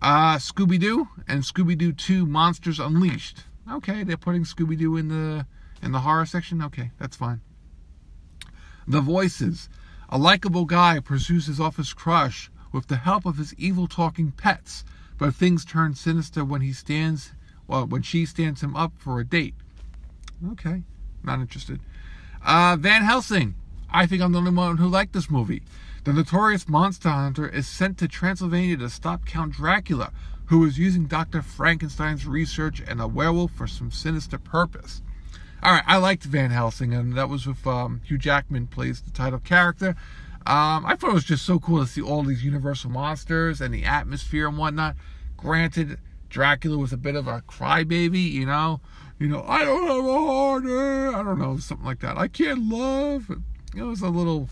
Uh, 0.00 0.36
Scooby 0.36 0.80
Doo 0.80 1.08
and 1.28 1.42
Scooby 1.42 1.76
Doo 1.76 1.92
2 1.92 2.24
Monsters 2.24 2.80
Unleashed. 2.80 3.44
Okay, 3.70 4.02
they're 4.02 4.16
putting 4.16 4.44
Scooby 4.44 4.78
Doo 4.78 4.96
in 4.96 5.08
the 5.08 5.46
in 5.82 5.92
the 5.92 6.00
horror 6.00 6.24
section. 6.24 6.62
Okay, 6.62 6.90
that's 6.98 7.16
fine. 7.16 7.42
The 8.88 9.02
Voices. 9.02 9.68
A 10.08 10.16
likable 10.16 10.64
guy 10.64 11.00
pursues 11.00 11.46
his 11.46 11.60
office 11.60 11.92
crush 11.92 12.50
with 12.76 12.88
the 12.88 12.96
help 12.96 13.24
of 13.24 13.38
his 13.38 13.54
evil 13.54 13.88
talking 13.88 14.30
pets, 14.30 14.84
but 15.16 15.34
things 15.34 15.64
turn 15.64 15.94
sinister 15.94 16.44
when 16.44 16.60
he 16.60 16.74
stands 16.74 17.32
well 17.66 17.86
when 17.86 18.02
she 18.02 18.26
stands 18.26 18.62
him 18.62 18.76
up 18.76 18.92
for 18.98 19.18
a 19.18 19.24
date. 19.24 19.54
Okay, 20.52 20.82
not 21.24 21.40
interested. 21.40 21.80
Uh, 22.44 22.76
Van 22.78 23.02
Helsing. 23.02 23.54
I 23.90 24.06
think 24.06 24.20
I'm 24.20 24.32
the 24.32 24.38
only 24.38 24.50
one 24.50 24.76
who 24.76 24.88
liked 24.88 25.14
this 25.14 25.30
movie. 25.30 25.62
The 26.04 26.12
notorious 26.12 26.68
monster 26.68 27.08
hunter 27.08 27.48
is 27.48 27.66
sent 27.66 27.96
to 27.98 28.08
Transylvania 28.08 28.76
to 28.76 28.90
stop 28.90 29.24
Count 29.24 29.54
Dracula, 29.54 30.12
who 30.46 30.64
is 30.66 30.78
using 30.78 31.06
Dr. 31.06 31.40
Frankenstein's 31.40 32.26
research 32.26 32.82
and 32.86 33.00
a 33.00 33.08
werewolf 33.08 33.52
for 33.52 33.66
some 33.66 33.90
sinister 33.90 34.38
purpose. 34.38 35.00
All 35.62 35.72
right, 35.72 35.84
I 35.86 35.96
liked 35.96 36.24
Van 36.24 36.50
Helsing, 36.50 36.92
and 36.92 37.14
that 37.14 37.30
was 37.30 37.46
with 37.46 37.66
um, 37.66 38.02
Hugh 38.04 38.18
Jackman 38.18 38.66
plays 38.66 39.00
the 39.00 39.10
title 39.10 39.38
character. 39.38 39.96
Um, 40.46 40.86
I 40.86 40.94
thought 40.94 41.10
it 41.10 41.14
was 41.14 41.24
just 41.24 41.44
so 41.44 41.58
cool 41.58 41.80
to 41.80 41.90
see 41.90 42.00
all 42.00 42.22
these 42.22 42.44
Universal 42.44 42.90
monsters 42.90 43.60
and 43.60 43.74
the 43.74 43.84
atmosphere 43.84 44.46
and 44.46 44.56
whatnot. 44.56 44.94
Granted, 45.36 45.98
Dracula 46.28 46.78
was 46.78 46.92
a 46.92 46.96
bit 46.96 47.16
of 47.16 47.26
a 47.26 47.42
crybaby, 47.42 48.30
you 48.30 48.46
know. 48.46 48.80
You 49.18 49.26
know, 49.26 49.44
I 49.48 49.64
don't 49.64 49.88
have 49.88 50.04
a 50.04 50.26
heart. 50.26 50.64
I 50.64 51.22
don't 51.24 51.40
know, 51.40 51.56
something 51.56 51.84
like 51.84 51.98
that. 52.00 52.16
I 52.16 52.28
can't 52.28 52.68
love. 52.68 53.28
It 53.74 53.82
was 53.82 54.02
a 54.02 54.08
little 54.08 54.48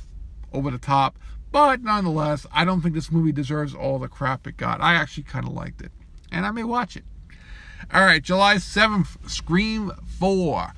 over 0.53 0.71
the 0.71 0.79
top. 0.79 1.17
But 1.53 1.83
nonetheless, 1.83 2.45
I 2.53 2.65
don't 2.65 2.81
think 2.81 2.97
this 2.97 3.13
movie 3.13 3.31
deserves 3.31 3.73
all 3.73 4.01
the 4.01 4.09
crap 4.09 4.49
it 4.49 4.57
got. 4.57 4.81
I 4.81 4.95
actually 4.95 5.23
kind 5.23 5.47
of 5.47 5.53
liked 5.53 5.81
it. 5.81 5.93
And 6.33 6.45
I 6.45 6.51
may 6.51 6.65
watch 6.65 6.97
it. 6.97 7.05
All 7.93 8.05
right, 8.05 8.23
July 8.23 8.57
7th, 8.57 9.31
Scream 9.31 9.93
4. 10.19 10.73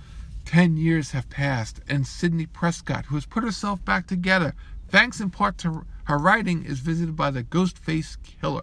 Ten 0.45 0.77
years 0.77 1.13
have 1.13 1.31
passed, 1.31 1.81
and 1.89 2.07
Sidney 2.07 2.45
Prescott, 2.45 3.07
who 3.07 3.15
has 3.15 3.25
put 3.25 3.45
herself 3.45 3.85
back 3.85 4.07
together, 4.07 4.55
thanks 4.89 5.21
in 5.21 5.31
part 5.31 5.59
to 5.59 5.85
her 6.05 6.19
writing, 6.19 6.65
is 6.65 6.81
visited 6.81 7.17
by 7.17 7.31
the 7.31 7.43
Ghostface 7.43 8.17
Killer. 8.23 8.63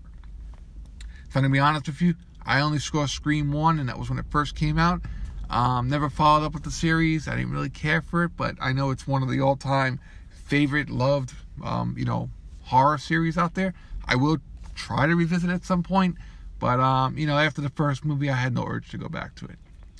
If 1.28 1.36
I'm 1.36 1.44
gonna 1.44 1.52
be 1.52 1.60
honest 1.60 1.88
with 1.88 2.02
you, 2.02 2.16
I 2.46 2.62
only 2.62 2.80
saw 2.80 3.06
Scream 3.06 3.52
1, 3.52 3.80
and 3.80 3.90
that 3.90 3.98
was 3.98 4.10
when 4.10 4.20
it 4.20 4.26
first 4.30 4.56
came 4.56 4.78
out. 4.78 5.02
Um, 5.50 5.90
never 5.90 6.10
followed 6.10 6.46
up 6.46 6.54
with 6.54 6.64
the 6.64 6.72
series. 6.72 7.28
I 7.28 7.36
didn't 7.36 7.52
really 7.52 7.70
care 7.70 8.02
for 8.02 8.24
it, 8.24 8.32
but 8.36 8.56
I 8.60 8.74
know 8.74 8.92
it's 8.92 9.08
one 9.08 9.24
of 9.24 9.30
the 9.30 9.42
all-time 9.42 10.00
favorite, 10.30 10.90
loved, 10.90 11.34
um, 11.64 11.96
you 11.98 12.06
know, 12.06 12.30
horror 12.64 12.98
series 12.98 13.38
out 13.38 13.54
there. 13.56 13.74
I 14.06 14.16
will 14.16 14.38
try 14.76 15.06
to 15.08 15.16
revisit 15.16 15.50
it 15.50 15.54
at 15.54 15.66
some 15.66 15.84
point, 15.84 16.16
but 16.60 16.80
um, 16.80 17.18
you 17.18 17.28
know, 17.28 17.38
after 17.38 17.62
the 17.62 17.70
first 17.70 18.04
movie, 18.04 18.30
I 18.30 18.36
had 18.36 18.54
no 18.54 18.66
urge 18.66 18.90
to 18.92 18.98
go 18.98 19.10
back 19.10 19.36
to 19.36 19.46
it. 19.46 19.58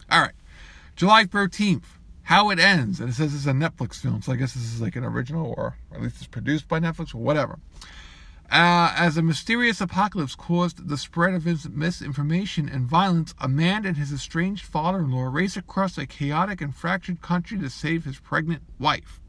All 0.10 0.22
right, 0.22 0.34
July 0.96 1.26
13th, 1.26 1.84
How 2.24 2.50
It 2.50 2.60
Ends, 2.60 3.00
and 3.00 3.10
it 3.10 3.14
says 3.14 3.36
it's 3.36 3.46
a 3.46 3.52
Netflix 3.52 3.96
film, 3.96 4.22
so 4.22 4.32
I 4.32 4.38
guess 4.38 4.54
this 4.54 4.64
is 4.64 4.82
like 4.82 4.96
an 4.96 5.04
original, 5.04 5.54
or 5.58 5.76
at 5.94 6.02
least 6.02 6.18
it's 6.18 6.28
produced 6.28 6.68
by 6.68 6.80
Netflix 6.80 7.14
or 7.14 7.20
whatever. 7.20 7.60
Uh, 8.50 8.94
as 8.96 9.18
a 9.18 9.22
mysterious 9.22 9.82
apocalypse 9.82 10.36
caused 10.36 10.88
the 10.88 10.98
spread 10.98 11.34
of 11.34 11.46
misinformation 11.76 12.70
and 12.70 12.86
violence, 12.86 13.34
a 13.40 13.48
man 13.48 13.86
and 13.86 13.98
his 13.98 14.14
estranged 14.14 14.66
father 14.66 15.00
in 15.00 15.12
law 15.12 15.24
race 15.24 15.58
across 15.58 15.98
a 15.98 16.06
chaotic 16.06 16.62
and 16.62 16.76
fractured 16.76 17.22
country 17.22 17.58
to 17.58 17.70
save 17.70 18.06
his 18.06 18.20
pregnant 18.20 18.62
wife. 18.80 19.20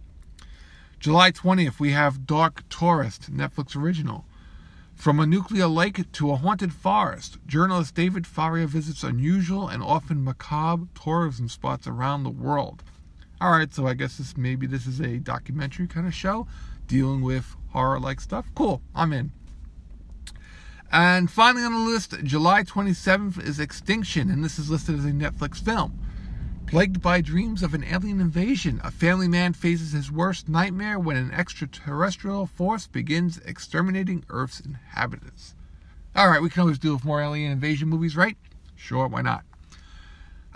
July 1.00 1.32
20th, 1.32 1.80
we 1.80 1.92
have 1.92 2.26
Dark 2.26 2.68
Tourist, 2.68 3.32
Netflix 3.34 3.74
original. 3.76 4.24
From 4.94 5.20
a 5.20 5.26
nuclear 5.26 5.66
lake 5.66 6.10
to 6.12 6.30
a 6.30 6.36
haunted 6.36 6.72
forest, 6.72 7.38
journalist 7.46 7.94
David 7.94 8.26
Farrier 8.26 8.66
visits 8.66 9.02
unusual 9.02 9.68
and 9.68 9.82
often 9.82 10.24
macabre 10.24 10.86
tourism 10.94 11.48
spots 11.48 11.86
around 11.86 12.22
the 12.22 12.30
world. 12.30 12.82
All 13.40 13.50
right, 13.50 13.72
so 13.72 13.86
I 13.86 13.94
guess 13.94 14.16
this 14.16 14.36
maybe 14.36 14.66
this 14.66 14.86
is 14.86 15.00
a 15.00 15.18
documentary 15.18 15.86
kind 15.86 16.06
of 16.06 16.14
show 16.14 16.46
dealing 16.86 17.20
with 17.20 17.56
horror 17.70 18.00
like 18.00 18.20
stuff. 18.20 18.46
Cool, 18.54 18.80
I'm 18.94 19.12
in. 19.12 19.32
And 20.90 21.30
finally 21.30 21.64
on 21.64 21.72
the 21.72 21.80
list, 21.80 22.14
July 22.22 22.62
27th 22.62 23.44
is 23.44 23.58
Extinction, 23.58 24.30
and 24.30 24.44
this 24.44 24.58
is 24.58 24.70
listed 24.70 24.96
as 24.98 25.04
a 25.04 25.10
Netflix 25.10 25.62
film. 25.62 25.98
Plagued 26.66 27.00
by 27.00 27.20
dreams 27.20 27.62
of 27.62 27.74
an 27.74 27.84
alien 27.84 28.20
invasion, 28.20 28.80
a 28.82 28.90
family 28.90 29.28
man 29.28 29.52
faces 29.52 29.92
his 29.92 30.10
worst 30.10 30.48
nightmare 30.48 30.98
when 30.98 31.16
an 31.16 31.30
extraterrestrial 31.30 32.46
force 32.46 32.86
begins 32.86 33.38
exterminating 33.38 34.24
Earth's 34.28 34.60
inhabitants. 34.60 35.54
All 36.16 36.28
right, 36.28 36.42
we 36.42 36.50
can 36.50 36.62
always 36.62 36.78
do 36.78 36.94
with 36.94 37.04
more 37.04 37.20
alien 37.20 37.52
invasion 37.52 37.88
movies, 37.88 38.16
right? 38.16 38.36
Sure, 38.74 39.06
why 39.06 39.22
not? 39.22 39.44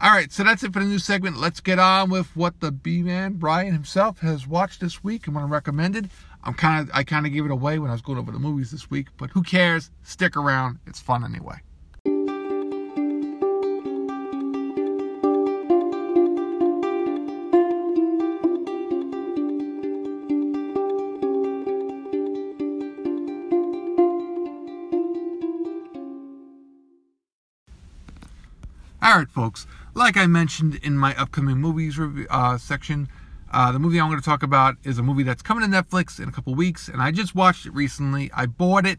All 0.01 0.13
right, 0.13 0.33
so 0.33 0.45
that's 0.45 0.63
it 0.63 0.73
for 0.73 0.79
the 0.79 0.87
new 0.87 0.99
segment. 0.99 1.39
Let's 1.39 1.61
get 1.61 1.79
on 1.79 2.09
with 2.09 2.37
what 2.37 2.61
the 2.61 2.73
B 2.73 3.03
man 3.03 3.35
Brian 3.35 3.73
himself 3.73 4.21
has 4.21 4.47
watched 4.47 4.81
this 4.81 5.05
week 5.05 5.27
and 5.27 5.35
what 5.37 5.43
I 5.43 5.47
recommended. 5.47 6.11
I'm 6.43 6.55
kind 6.55 6.89
of 6.89 6.95
I 6.95 7.05
kind 7.05 7.27
of 7.27 7.33
gave 7.33 7.45
it 7.45 7.51
away 7.51 7.79
when 7.79 7.91
I 7.91 7.95
was 7.95 8.03
going 8.03 8.19
over 8.19 8.33
the 8.33 8.39
movies 8.39 8.71
this 8.71 8.91
week, 8.91 9.09
but 9.17 9.31
who 9.31 9.43
cares? 9.43 9.91
Stick 10.03 10.37
around. 10.37 10.79
It's 10.87 11.01
fun 11.01 11.25
anyway. 11.25 11.57
All 29.09 29.17
right, 29.17 29.31
folks. 29.31 29.67
Like 29.95 30.19
I 30.19 30.27
mentioned 30.27 30.75
in 30.83 30.99
my 30.99 31.17
upcoming 31.17 31.57
movies 31.57 31.99
review, 31.99 32.27
uh, 32.29 32.59
section, 32.59 33.09
uh, 33.51 33.73
the 33.73 33.79
movie 33.79 33.99
I'm 33.99 34.11
going 34.11 34.21
to 34.21 34.25
talk 34.25 34.43
about 34.43 34.77
is 34.85 34.99
a 34.99 35.03
movie 35.03 35.23
that's 35.23 35.41
coming 35.41 35.65
to 35.65 35.75
Netflix 35.75 36.21
in 36.21 36.29
a 36.29 36.33
couple 36.33 36.55
weeks, 36.55 36.89
and 36.89 37.01
I 37.01 37.11
just 37.11 37.35
watched 37.35 37.65
it 37.65 37.73
recently. 37.73 38.31
I 38.35 38.45
bought 38.45 38.85
it 38.85 38.99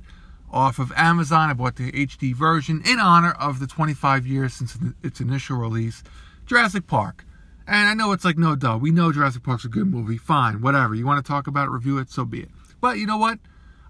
off 0.52 0.80
of 0.80 0.92
Amazon. 0.96 1.52
I 1.52 1.54
bought 1.54 1.76
the 1.76 1.92
HD 1.92 2.34
version 2.34 2.82
in 2.88 3.00
honor 3.00 3.34
of 3.34 3.60
the 3.60 3.68
25 3.68 4.26
years 4.26 4.56
since 4.56 4.80
its 5.04 5.22
initial 5.22 5.58
release. 5.58 6.02
Jurassic 6.48 6.88
Park. 6.88 7.24
And 7.68 7.88
I 7.88 7.94
know 7.94 8.12
it's 8.12 8.26
like, 8.26 8.40
no, 8.40 8.56
duh. 8.56 8.80
We 8.82 8.90
know 8.90 9.12
Jurassic 9.12 9.44
Park's 9.44 9.66
a 9.66 9.70
good 9.70 9.86
movie. 9.86 10.18
Fine, 10.18 10.64
whatever. 10.64 10.96
You 10.96 11.06
want 11.06 11.24
to 11.24 11.32
talk 11.32 11.46
about 11.46 11.68
it, 11.68 11.72
review 11.72 12.00
it, 12.00 12.10
so 12.10 12.26
be 12.26 12.42
it. 12.42 12.50
But 12.82 12.98
you 12.98 13.06
know 13.06 13.18
what? 13.18 13.38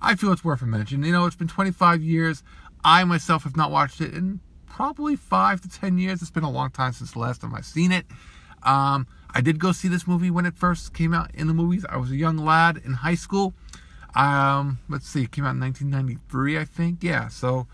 I 0.01 0.15
feel 0.15 0.33
it's 0.33 0.43
worth 0.43 0.61
a 0.61 0.65
mention. 0.65 1.01
You 1.01 1.13
know, 1.13 1.27
it's 1.27 1.37
been 1.37 1.47
25 1.47 2.03
years. 2.03 2.43
I 2.83 3.05
myself 3.05 3.45
have 3.45 3.55
not 3.55 3.71
watched 3.71 4.01
it 4.01 4.13
in 4.13 4.41
probably 4.69 5.15
five 5.15 5.61
to 5.61 5.69
ten 5.69 5.97
years. 5.97 6.21
It's 6.21 6.31
been 6.31 6.43
a 6.43 6.51
long 6.51 6.69
time 6.71 6.93
since 6.93 7.11
the 7.11 7.19
last 7.19 7.41
time 7.41 7.53
I've 7.53 7.65
seen 7.65 7.91
it. 7.91 8.05
Um, 8.63 9.07
I 9.31 9.41
did 9.41 9.59
go 9.59 9.71
see 9.71 9.87
this 9.87 10.07
movie 10.07 10.31
when 10.31 10.45
it 10.45 10.55
first 10.55 10.93
came 10.93 11.13
out 11.13 11.33
in 11.33 11.47
the 11.47 11.53
movies. 11.53 11.85
I 11.89 11.97
was 11.97 12.11
a 12.11 12.15
young 12.15 12.37
lad 12.37 12.81
in 12.83 12.93
high 12.93 13.15
school. 13.15 13.53
Um, 14.15 14.79
let's 14.89 15.07
see, 15.07 15.23
it 15.23 15.31
came 15.31 15.45
out 15.45 15.55
in 15.55 15.59
1993, 15.59 16.57
I 16.57 16.65
think. 16.65 17.03
Yeah, 17.03 17.27
so 17.27 17.67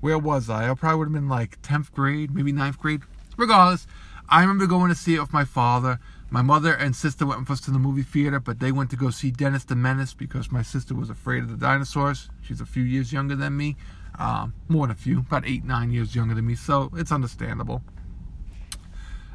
where 0.00 0.18
was 0.18 0.48
I? 0.48 0.70
I 0.70 0.74
probably 0.74 0.98
would 0.98 1.08
have 1.08 1.12
been 1.12 1.28
like 1.28 1.60
10th 1.62 1.92
grade, 1.92 2.34
maybe 2.34 2.52
9th 2.52 2.78
grade. 2.78 3.02
Regardless, 3.36 3.86
I 4.28 4.40
remember 4.40 4.66
going 4.66 4.88
to 4.88 4.94
see 4.94 5.14
it 5.14 5.20
with 5.20 5.32
my 5.32 5.44
father. 5.44 6.00
My 6.30 6.40
mother 6.40 6.72
and 6.72 6.96
sister 6.96 7.26
went 7.26 7.40
with 7.40 7.50
us 7.50 7.60
to 7.62 7.70
the 7.70 7.78
movie 7.78 8.02
theater, 8.02 8.40
but 8.40 8.58
they 8.58 8.72
went 8.72 8.88
to 8.90 8.96
go 8.96 9.10
see 9.10 9.30
Dennis 9.30 9.64
the 9.64 9.76
Menace 9.76 10.14
because 10.14 10.50
my 10.50 10.62
sister 10.62 10.94
was 10.94 11.10
afraid 11.10 11.42
of 11.42 11.50
the 11.50 11.56
dinosaurs. 11.56 12.30
She's 12.40 12.60
a 12.60 12.66
few 12.66 12.82
years 12.82 13.12
younger 13.12 13.36
than 13.36 13.56
me. 13.56 13.76
Um, 14.18 14.54
more 14.68 14.86
than 14.86 14.94
a 14.94 14.98
few, 14.98 15.20
about 15.20 15.46
eight, 15.46 15.64
nine 15.64 15.90
years 15.90 16.14
younger 16.14 16.34
than 16.34 16.46
me, 16.46 16.54
so 16.54 16.90
it's 16.94 17.10
understandable. 17.10 17.82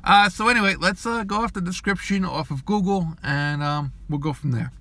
Uh, 0.04 0.30
so 0.30 0.48
anyway, 0.48 0.76
let's 0.80 1.06
uh, 1.06 1.24
go 1.24 1.38
off 1.44 1.52
the 1.54 1.62
description 1.62 2.24
off 2.24 2.52
of 2.52 2.66
Google, 2.66 3.16
and 3.24 3.62
um, 3.64 3.92
we'll 4.08 4.20
go 4.20 4.34
from 4.34 4.52
there. 4.52 4.72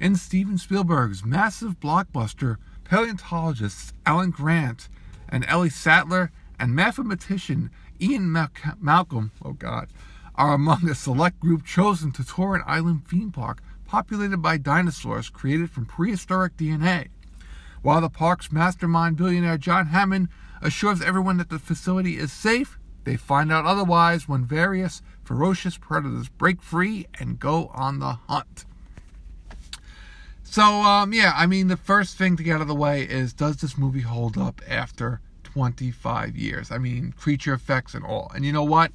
In 0.00 0.16
Steven 0.16 0.58
Spielberg's 0.58 1.24
massive 1.24 1.78
blockbuster, 1.78 2.56
paleontologists 2.84 3.92
Alan 4.04 4.30
Grant 4.30 4.88
and 5.28 5.44
Ellie 5.46 5.70
Sattler 5.70 6.32
and 6.58 6.74
mathematician 6.74 7.70
Ian 8.00 8.32
Mal- 8.32 8.50
Malcolm, 8.80 9.30
oh 9.44 9.52
God, 9.52 9.88
are 10.34 10.54
among 10.54 10.88
a 10.88 10.94
select 10.94 11.38
group 11.38 11.64
chosen 11.64 12.10
to 12.12 12.24
tour 12.24 12.56
an 12.56 12.62
island 12.66 13.06
theme 13.06 13.30
park 13.30 13.62
populated 13.86 14.38
by 14.38 14.56
dinosaurs 14.56 15.28
created 15.28 15.70
from 15.70 15.86
prehistoric 15.86 16.56
DNA. 16.56 17.08
While 17.82 18.00
the 18.00 18.08
park's 18.08 18.52
mastermind 18.52 19.16
billionaire 19.16 19.58
John 19.58 19.86
Hammond 19.88 20.28
assures 20.62 21.02
everyone 21.02 21.36
that 21.38 21.50
the 21.50 21.58
facility 21.58 22.16
is 22.16 22.32
safe, 22.32 22.78
they 23.04 23.16
find 23.16 23.52
out 23.52 23.64
otherwise 23.64 24.28
when 24.28 24.44
various 24.44 25.02
ferocious 25.24 25.76
predators 25.76 26.28
break 26.28 26.62
free 26.62 27.06
and 27.18 27.40
go 27.40 27.70
on 27.74 27.98
the 27.98 28.18
hunt. 28.28 28.64
So, 30.44 30.62
um, 30.62 31.12
yeah, 31.12 31.32
I 31.34 31.46
mean, 31.46 31.68
the 31.68 31.76
first 31.76 32.16
thing 32.16 32.36
to 32.36 32.42
get 32.42 32.56
out 32.56 32.60
of 32.60 32.68
the 32.68 32.74
way 32.74 33.02
is 33.02 33.32
does 33.32 33.56
this 33.56 33.76
movie 33.76 34.02
hold 34.02 34.38
up 34.38 34.60
after 34.68 35.20
25 35.42 36.36
years? 36.36 36.70
I 36.70 36.78
mean, 36.78 37.12
creature 37.12 37.54
effects 37.54 37.94
and 37.94 38.04
all. 38.04 38.30
And 38.34 38.44
you 38.44 38.52
know 38.52 38.62
what? 38.62 38.92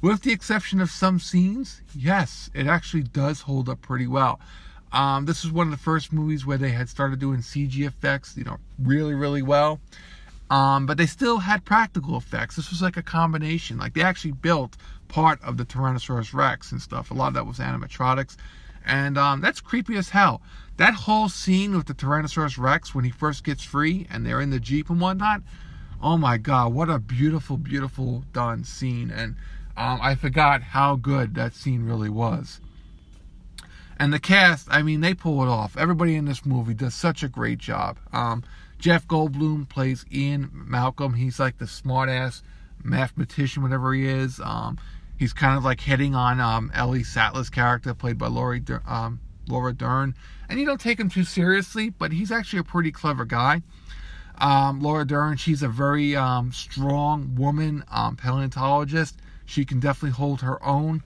With 0.00 0.22
the 0.22 0.32
exception 0.32 0.80
of 0.80 0.90
some 0.90 1.18
scenes, 1.18 1.82
yes, 1.94 2.50
it 2.54 2.66
actually 2.66 3.02
does 3.02 3.42
hold 3.42 3.68
up 3.68 3.82
pretty 3.82 4.06
well. 4.06 4.40
Um, 4.92 5.24
this 5.24 5.42
was 5.42 5.52
one 5.52 5.66
of 5.66 5.70
the 5.70 5.82
first 5.82 6.12
movies 6.12 6.44
where 6.44 6.58
they 6.58 6.70
had 6.70 6.88
started 6.88 7.18
doing 7.18 7.40
CG 7.40 7.86
effects, 7.86 8.36
you 8.36 8.44
know, 8.44 8.58
really, 8.78 9.14
really 9.14 9.42
well. 9.42 9.80
Um, 10.50 10.84
but 10.84 10.98
they 10.98 11.06
still 11.06 11.38
had 11.38 11.64
practical 11.64 12.16
effects. 12.16 12.56
This 12.56 12.68
was 12.70 12.82
like 12.82 12.98
a 12.98 13.02
combination. 13.02 13.78
Like 13.78 13.94
they 13.94 14.02
actually 14.02 14.32
built 14.32 14.76
part 15.08 15.42
of 15.42 15.56
the 15.56 15.64
Tyrannosaurus 15.64 16.34
Rex 16.34 16.72
and 16.72 16.82
stuff. 16.82 17.10
A 17.10 17.14
lot 17.14 17.28
of 17.28 17.34
that 17.34 17.46
was 17.46 17.58
animatronics, 17.58 18.36
and 18.84 19.16
um, 19.16 19.40
that's 19.40 19.60
creepy 19.60 19.96
as 19.96 20.10
hell. 20.10 20.42
That 20.76 20.94
whole 20.94 21.28
scene 21.28 21.74
with 21.76 21.86
the 21.86 21.94
Tyrannosaurus 21.94 22.58
Rex 22.58 22.94
when 22.94 23.04
he 23.04 23.10
first 23.10 23.44
gets 23.44 23.62
free 23.62 24.06
and 24.10 24.26
they're 24.26 24.40
in 24.40 24.50
the 24.50 24.60
jeep 24.60 24.90
and 24.90 25.00
whatnot. 25.00 25.42
Oh 26.02 26.16
my 26.16 26.36
God, 26.36 26.74
what 26.74 26.90
a 26.90 26.98
beautiful, 26.98 27.56
beautiful 27.56 28.24
done 28.32 28.64
scene. 28.64 29.10
And 29.10 29.36
um, 29.76 30.00
I 30.02 30.14
forgot 30.16 30.62
how 30.62 30.96
good 30.96 31.34
that 31.34 31.54
scene 31.54 31.84
really 31.84 32.08
was. 32.08 32.60
And 33.98 34.12
the 34.12 34.18
cast, 34.18 34.68
I 34.70 34.82
mean, 34.82 35.00
they 35.00 35.14
pull 35.14 35.42
it 35.42 35.48
off. 35.48 35.76
Everybody 35.76 36.16
in 36.16 36.24
this 36.24 36.44
movie 36.44 36.74
does 36.74 36.94
such 36.94 37.22
a 37.22 37.28
great 37.28 37.58
job. 37.58 37.98
Um, 38.12 38.42
Jeff 38.78 39.06
Goldblum 39.06 39.68
plays 39.68 40.04
Ian 40.12 40.50
Malcolm. 40.52 41.14
He's 41.14 41.38
like 41.38 41.58
the 41.58 41.66
smartass 41.66 42.42
mathematician, 42.82 43.62
whatever 43.62 43.94
he 43.94 44.08
is. 44.08 44.40
Um, 44.40 44.78
he's 45.18 45.32
kind 45.32 45.56
of 45.56 45.64
like 45.64 45.80
hitting 45.80 46.14
on 46.14 46.40
um, 46.40 46.70
Ellie 46.74 47.04
Sattler's 47.04 47.50
character, 47.50 47.94
played 47.94 48.18
by 48.18 48.26
Laurie, 48.26 48.62
um, 48.86 49.20
Laura 49.48 49.72
Dern. 49.72 50.14
And 50.48 50.58
you 50.58 50.66
don't 50.66 50.80
take 50.80 50.98
him 50.98 51.08
too 51.08 51.24
seriously, 51.24 51.90
but 51.90 52.12
he's 52.12 52.32
actually 52.32 52.58
a 52.58 52.64
pretty 52.64 52.90
clever 52.90 53.24
guy. 53.24 53.62
Um, 54.38 54.80
Laura 54.80 55.04
Dern, 55.04 55.36
she's 55.36 55.62
a 55.62 55.68
very 55.68 56.16
um, 56.16 56.52
strong 56.52 57.36
woman 57.36 57.84
um, 57.90 58.16
paleontologist. 58.16 59.16
She 59.44 59.64
can 59.64 59.78
definitely 59.78 60.16
hold 60.16 60.40
her 60.40 60.62
own. 60.64 61.02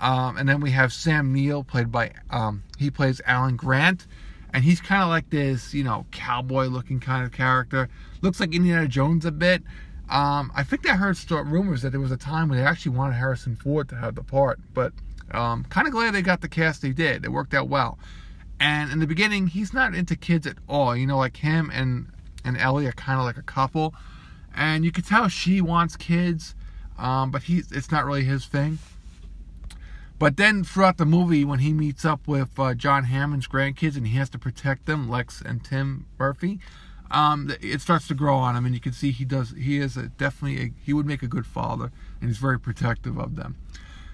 Um, 0.00 0.36
and 0.36 0.48
then 0.48 0.60
we 0.60 0.70
have 0.70 0.92
Sam 0.92 1.32
Neill, 1.32 1.62
played 1.62 1.92
by, 1.92 2.12
um, 2.30 2.62
he 2.78 2.90
plays 2.90 3.20
Alan 3.26 3.56
Grant. 3.56 4.06
And 4.52 4.64
he's 4.64 4.80
kind 4.80 5.02
of 5.02 5.08
like 5.08 5.30
this, 5.30 5.72
you 5.72 5.84
know, 5.84 6.06
cowboy 6.10 6.66
looking 6.66 6.98
kind 6.98 7.24
of 7.24 7.30
character. 7.30 7.88
Looks 8.20 8.40
like 8.40 8.52
Indiana 8.54 8.88
Jones 8.88 9.24
a 9.24 9.30
bit. 9.30 9.62
Um, 10.08 10.50
I 10.56 10.64
think 10.64 10.90
I 10.90 10.96
heard 10.96 11.16
rumors 11.30 11.82
that 11.82 11.90
there 11.90 12.00
was 12.00 12.10
a 12.10 12.16
time 12.16 12.48
when 12.48 12.58
they 12.58 12.64
actually 12.64 12.96
wanted 12.96 13.14
Harrison 13.14 13.54
Ford 13.54 13.88
to 13.90 13.94
have 13.94 14.16
the 14.16 14.24
part. 14.24 14.58
But 14.74 14.92
um, 15.30 15.64
kind 15.64 15.86
of 15.86 15.92
glad 15.92 16.14
they 16.14 16.22
got 16.22 16.40
the 16.40 16.48
cast 16.48 16.82
they 16.82 16.90
did. 16.90 17.24
It 17.24 17.30
worked 17.30 17.54
out 17.54 17.68
well. 17.68 17.98
And 18.58 18.90
in 18.92 18.98
the 18.98 19.06
beginning, 19.06 19.46
he's 19.46 19.72
not 19.72 19.94
into 19.94 20.16
kids 20.16 20.46
at 20.46 20.56
all. 20.68 20.96
You 20.96 21.06
know, 21.06 21.16
like 21.16 21.36
him 21.36 21.70
and 21.72 22.08
and 22.44 22.58
Ellie 22.58 22.86
are 22.86 22.92
kind 22.92 23.18
of 23.18 23.24
like 23.24 23.36
a 23.36 23.42
couple, 23.42 23.94
and 24.54 24.84
you 24.84 24.92
can 24.92 25.04
tell 25.04 25.28
she 25.28 25.60
wants 25.60 25.96
kids, 25.96 26.54
um, 26.98 27.30
but 27.30 27.42
he's 27.44 27.70
it's 27.72 27.90
not 27.90 28.04
really 28.04 28.24
his 28.24 28.46
thing. 28.46 28.78
But 30.20 30.36
then 30.36 30.64
throughout 30.64 30.98
the 30.98 31.06
movie, 31.06 31.46
when 31.46 31.60
he 31.60 31.72
meets 31.72 32.04
up 32.04 32.28
with 32.28 32.60
uh, 32.60 32.74
John 32.74 33.04
Hammond's 33.04 33.48
grandkids 33.48 33.96
and 33.96 34.06
he 34.06 34.18
has 34.18 34.28
to 34.30 34.38
protect 34.38 34.84
them, 34.84 35.08
Lex 35.08 35.40
and 35.40 35.64
Tim 35.64 36.04
Murphy, 36.18 36.60
um, 37.10 37.50
it 37.62 37.80
starts 37.80 38.06
to 38.08 38.14
grow 38.14 38.36
on 38.36 38.54
him, 38.54 38.66
and 38.66 38.74
you 38.74 38.82
can 38.82 38.92
see 38.92 39.12
he 39.12 39.24
does. 39.24 39.54
He 39.56 39.78
is 39.78 39.96
a, 39.96 40.08
definitely 40.08 40.62
a, 40.62 40.72
he 40.84 40.92
would 40.92 41.06
make 41.06 41.22
a 41.22 41.26
good 41.26 41.46
father, 41.46 41.90
and 42.20 42.28
he's 42.28 42.36
very 42.36 42.60
protective 42.60 43.18
of 43.18 43.36
them. 43.36 43.56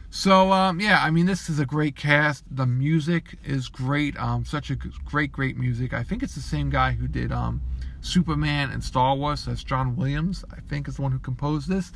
So 0.09 0.53
um, 0.53 0.79
yeah, 0.79 1.03
I 1.03 1.11
mean 1.11 1.27
this 1.27 1.51
is 1.51 1.59
a 1.59 1.67
great 1.67 1.97
cast. 1.97 2.45
The 2.53 2.67
music 2.67 3.37
is 3.45 3.69
great. 3.69 4.17
Um, 4.17 4.45
such 4.45 4.71
a 4.71 4.77
great, 4.77 5.33
great 5.33 5.59
music. 5.59 5.93
I 5.93 6.05
think 6.05 6.23
it's 6.23 6.37
the 6.37 6.41
same 6.41 6.71
guy 6.71 6.93
who 6.93 7.09
did 7.09 7.33
um, 7.33 7.61
Superman 8.01 8.71
and 8.71 8.85
Star 8.85 9.17
Wars. 9.17 9.47
That's 9.47 9.65
John 9.65 9.97
Williams. 9.97 10.45
I 10.53 10.61
think 10.61 10.87
is 10.87 10.97
the 10.97 11.03
one 11.03 11.11
who 11.11 11.19
composed 11.19 11.69
this, 11.69 11.91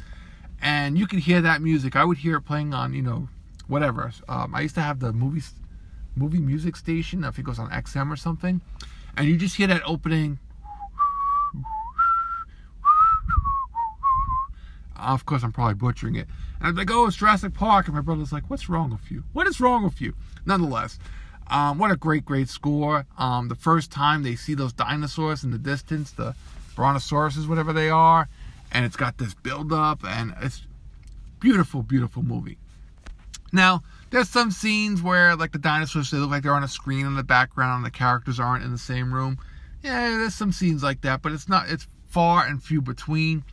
and 0.61 0.99
you 0.99 1.07
can 1.07 1.21
hear 1.21 1.41
that 1.43 1.63
music. 1.63 1.95
I 1.95 2.05
would 2.05 2.19
hear 2.19 2.39
it 2.39 2.43
playing 2.43 2.75
on 2.75 2.93
you 2.93 3.03
know 3.03 3.29
whatever. 3.71 4.13
Um, 4.29 4.55
I 4.55 4.61
used 4.61 4.75
to 4.75 4.83
have 4.83 5.01
the 5.01 5.13
movie 5.13 5.43
movie 6.17 6.41
music 6.41 6.77
station. 6.77 7.25
I 7.25 7.29
think 7.29 7.41
it 7.41 7.45
goes 7.45 7.59
on 7.59 7.71
XM 7.71 8.13
or 8.13 8.17
something, 8.17 8.61
and 9.17 9.27
you 9.27 9.37
just 9.37 9.57
hear 9.57 9.69
that 9.69 9.83
opening. 9.87 10.39
Of 14.97 15.25
course, 15.25 15.43
I'm 15.43 15.53
probably 15.53 15.75
butchering 15.75 16.17
it. 16.17 16.29
And 16.59 16.69
I'm 16.69 16.75
like, 16.75 16.91
oh, 16.91 17.07
it's 17.07 17.17
Jurassic 17.17 17.55
Park. 17.55 17.87
And 17.87 17.95
my 17.95 18.03
brother's 18.03 18.33
like, 18.33 18.51
what's 18.51 18.69
wrong 18.69 18.91
with 18.91 19.11
you? 19.11 19.25
What 19.33 19.47
is 19.47 19.59
wrong 19.59 19.83
with 19.83 19.99
you? 19.99 20.13
Nonetheless, 20.45 20.99
um, 21.47 21.79
what 21.79 21.91
a 21.91 21.97
great, 21.97 22.27
great 22.27 22.51
score. 22.51 23.07
Um, 23.17 23.49
the 23.49 23.55
first 23.55 23.91
time 23.91 24.23
they 24.23 24.37
see 24.37 24.53
those 24.53 24.75
dinosaurs 24.75 25.43
in 25.43 25.53
the 25.53 25.59
distance, 25.59 26.11
the 26.11 26.35
brontosauruses, 26.77 27.49
whatever 27.49 27.73
they 27.73 27.89
are, 27.89 28.29
and 28.73 28.85
it's 28.85 28.97
got 28.97 29.17
this 29.17 29.33
build 29.33 29.73
up, 29.73 30.05
and 30.05 30.35
it's 30.43 30.67
beautiful, 31.41 31.83
beautiful 31.83 32.23
movie. 32.23 32.59
Now, 33.53 33.83
there's 34.11 34.29
some 34.29 34.51
scenes 34.51 35.03
where, 35.03 35.37
like 35.37 35.53
the 35.53 35.59
dinosaurs, 35.59 36.11
they 36.11 36.19
look 36.19 36.31
like 36.31 36.43
they're 36.43 36.55
on 36.55 36.65
a 36.65 36.69
screen 36.69 37.07
in 37.07 37.15
the 37.15 37.23
background, 37.23 37.79
and 37.79 37.87
the 37.87 37.97
characters 37.97 38.41
aren't 38.41 38.65
in 38.65 38.73
the 38.73 38.79
same 38.79 39.13
room. 39.13 39.39
Yeah, 39.83 40.19
there's 40.19 40.35
some 40.35 40.53
scenes 40.53 40.83
like 40.83 41.01
that, 41.03 41.23
but 41.23 41.33
it's 41.33 41.49
not. 41.49 41.69
It's 41.71 41.87
far 42.09 42.47
and 42.47 42.63
few 42.63 42.81
between. 42.83 43.45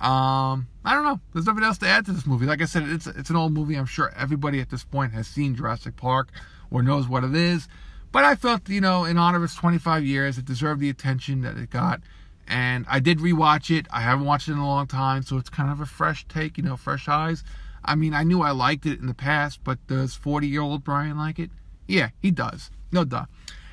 Um, 0.00 0.66
I 0.84 0.92
don't 0.92 1.04
know. 1.04 1.20
There's 1.32 1.46
nothing 1.46 1.64
else 1.64 1.78
to 1.78 1.86
add 1.86 2.04
to 2.06 2.12
this 2.12 2.26
movie. 2.26 2.46
Like 2.46 2.60
I 2.60 2.66
said, 2.66 2.82
it's 2.88 3.06
it's 3.06 3.30
an 3.30 3.36
old 3.36 3.52
movie. 3.52 3.76
I'm 3.76 3.86
sure 3.86 4.12
everybody 4.16 4.60
at 4.60 4.70
this 4.70 4.84
point 4.84 5.12
has 5.12 5.26
seen 5.26 5.54
Jurassic 5.54 5.96
Park 5.96 6.28
or 6.70 6.82
knows 6.82 7.08
what 7.08 7.24
it 7.24 7.34
is. 7.34 7.68
But 8.12 8.24
I 8.24 8.36
felt, 8.36 8.68
you 8.68 8.80
know, 8.80 9.04
in 9.04 9.18
honor 9.18 9.38
of 9.38 9.44
its 9.44 9.56
25 9.56 10.04
years, 10.04 10.38
it 10.38 10.44
deserved 10.44 10.80
the 10.80 10.90
attention 10.90 11.40
that 11.40 11.56
it 11.56 11.70
got. 11.70 12.00
And 12.46 12.84
I 12.88 13.00
did 13.00 13.18
rewatch 13.18 13.76
it. 13.76 13.86
I 13.90 14.02
haven't 14.02 14.26
watched 14.26 14.48
it 14.48 14.52
in 14.52 14.58
a 14.58 14.66
long 14.66 14.86
time, 14.86 15.22
so 15.22 15.36
it's 15.38 15.48
kind 15.48 15.70
of 15.70 15.80
a 15.80 15.86
fresh 15.86 16.26
take, 16.28 16.56
you 16.56 16.62
know, 16.62 16.76
fresh 16.76 17.08
eyes. 17.08 17.42
I 17.84 17.94
mean, 17.94 18.14
I 18.14 18.22
knew 18.22 18.42
I 18.42 18.50
liked 18.50 18.86
it 18.86 19.00
in 19.00 19.06
the 19.06 19.14
past, 19.14 19.62
but 19.62 19.84
does 19.86 20.14
40 20.14 20.46
year 20.46 20.62
old 20.62 20.84
Brian 20.84 21.18
like 21.18 21.38
it? 21.38 21.50
Yeah, 21.86 22.10
he 22.20 22.30
does. 22.30 22.70
No 22.92 23.04
duh. 23.04 23.26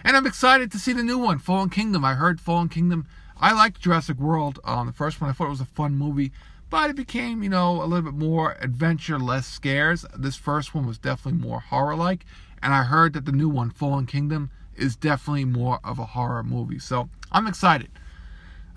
And 0.04 0.18
I'm 0.18 0.26
excited 0.26 0.72
to 0.72 0.80
see 0.80 0.94
the 0.94 1.04
new 1.04 1.18
one, 1.18 1.40
Fallen 1.40 1.70
Kingdom. 1.70 2.04
I 2.04 2.16
heard 2.16 2.42
Fallen 2.42 2.70
Kingdom. 2.70 3.08
I 3.38 3.54
liked 3.54 3.82
Jurassic 3.82 4.18
World, 4.18 4.60
um, 4.64 4.88
the 4.88 4.94
first 4.94 5.22
one. 5.22 5.30
I 5.30 5.34
thought 5.34 5.48
it 5.48 5.52
was 5.52 5.62
a 5.62 5.66
fun 5.66 5.96
movie, 5.96 6.32
but 6.70 6.90
it 6.90 6.96
became, 6.96 7.44
you 7.44 7.50
know, 7.50 7.82
a 7.82 7.86
little 7.86 8.12
bit 8.12 8.20
more 8.20 8.58
adventure, 8.62 9.20
less 9.20 9.48
scares. 9.48 10.06
This 10.18 10.36
first 10.36 10.76
one 10.76 10.86
was 10.86 10.98
definitely 10.98 11.40
more 11.40 11.60
horror 11.60 11.96
like. 11.96 12.26
And 12.62 12.74
I 12.74 12.84
heard 12.84 13.14
that 13.14 13.26
the 13.26 13.32
new 13.32 13.50
one, 13.50 13.72
Fallen 13.72 14.06
Kingdom, 14.06 14.52
is 14.76 14.96
definitely 14.96 15.46
more 15.46 15.80
of 15.84 16.00
a 16.00 16.06
horror 16.06 16.44
movie. 16.44 16.80
So 16.80 17.10
I'm 17.32 17.48
excited. 17.48 17.90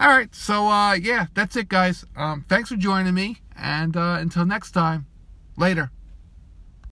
All 0.01 0.09
right, 0.09 0.35
so 0.35 0.69
uh, 0.69 0.95
yeah, 0.95 1.27
that's 1.35 1.57
it, 1.57 1.69
guys. 1.69 2.05
Um, 2.17 2.45
thanks 2.49 2.69
for 2.69 2.77
joining 2.77 3.15
me, 3.15 3.39
and 3.57 3.97
uh, 3.97 4.17
until 4.19 4.45
next 4.45 4.73
time, 4.73 5.07
Later. 5.57 5.91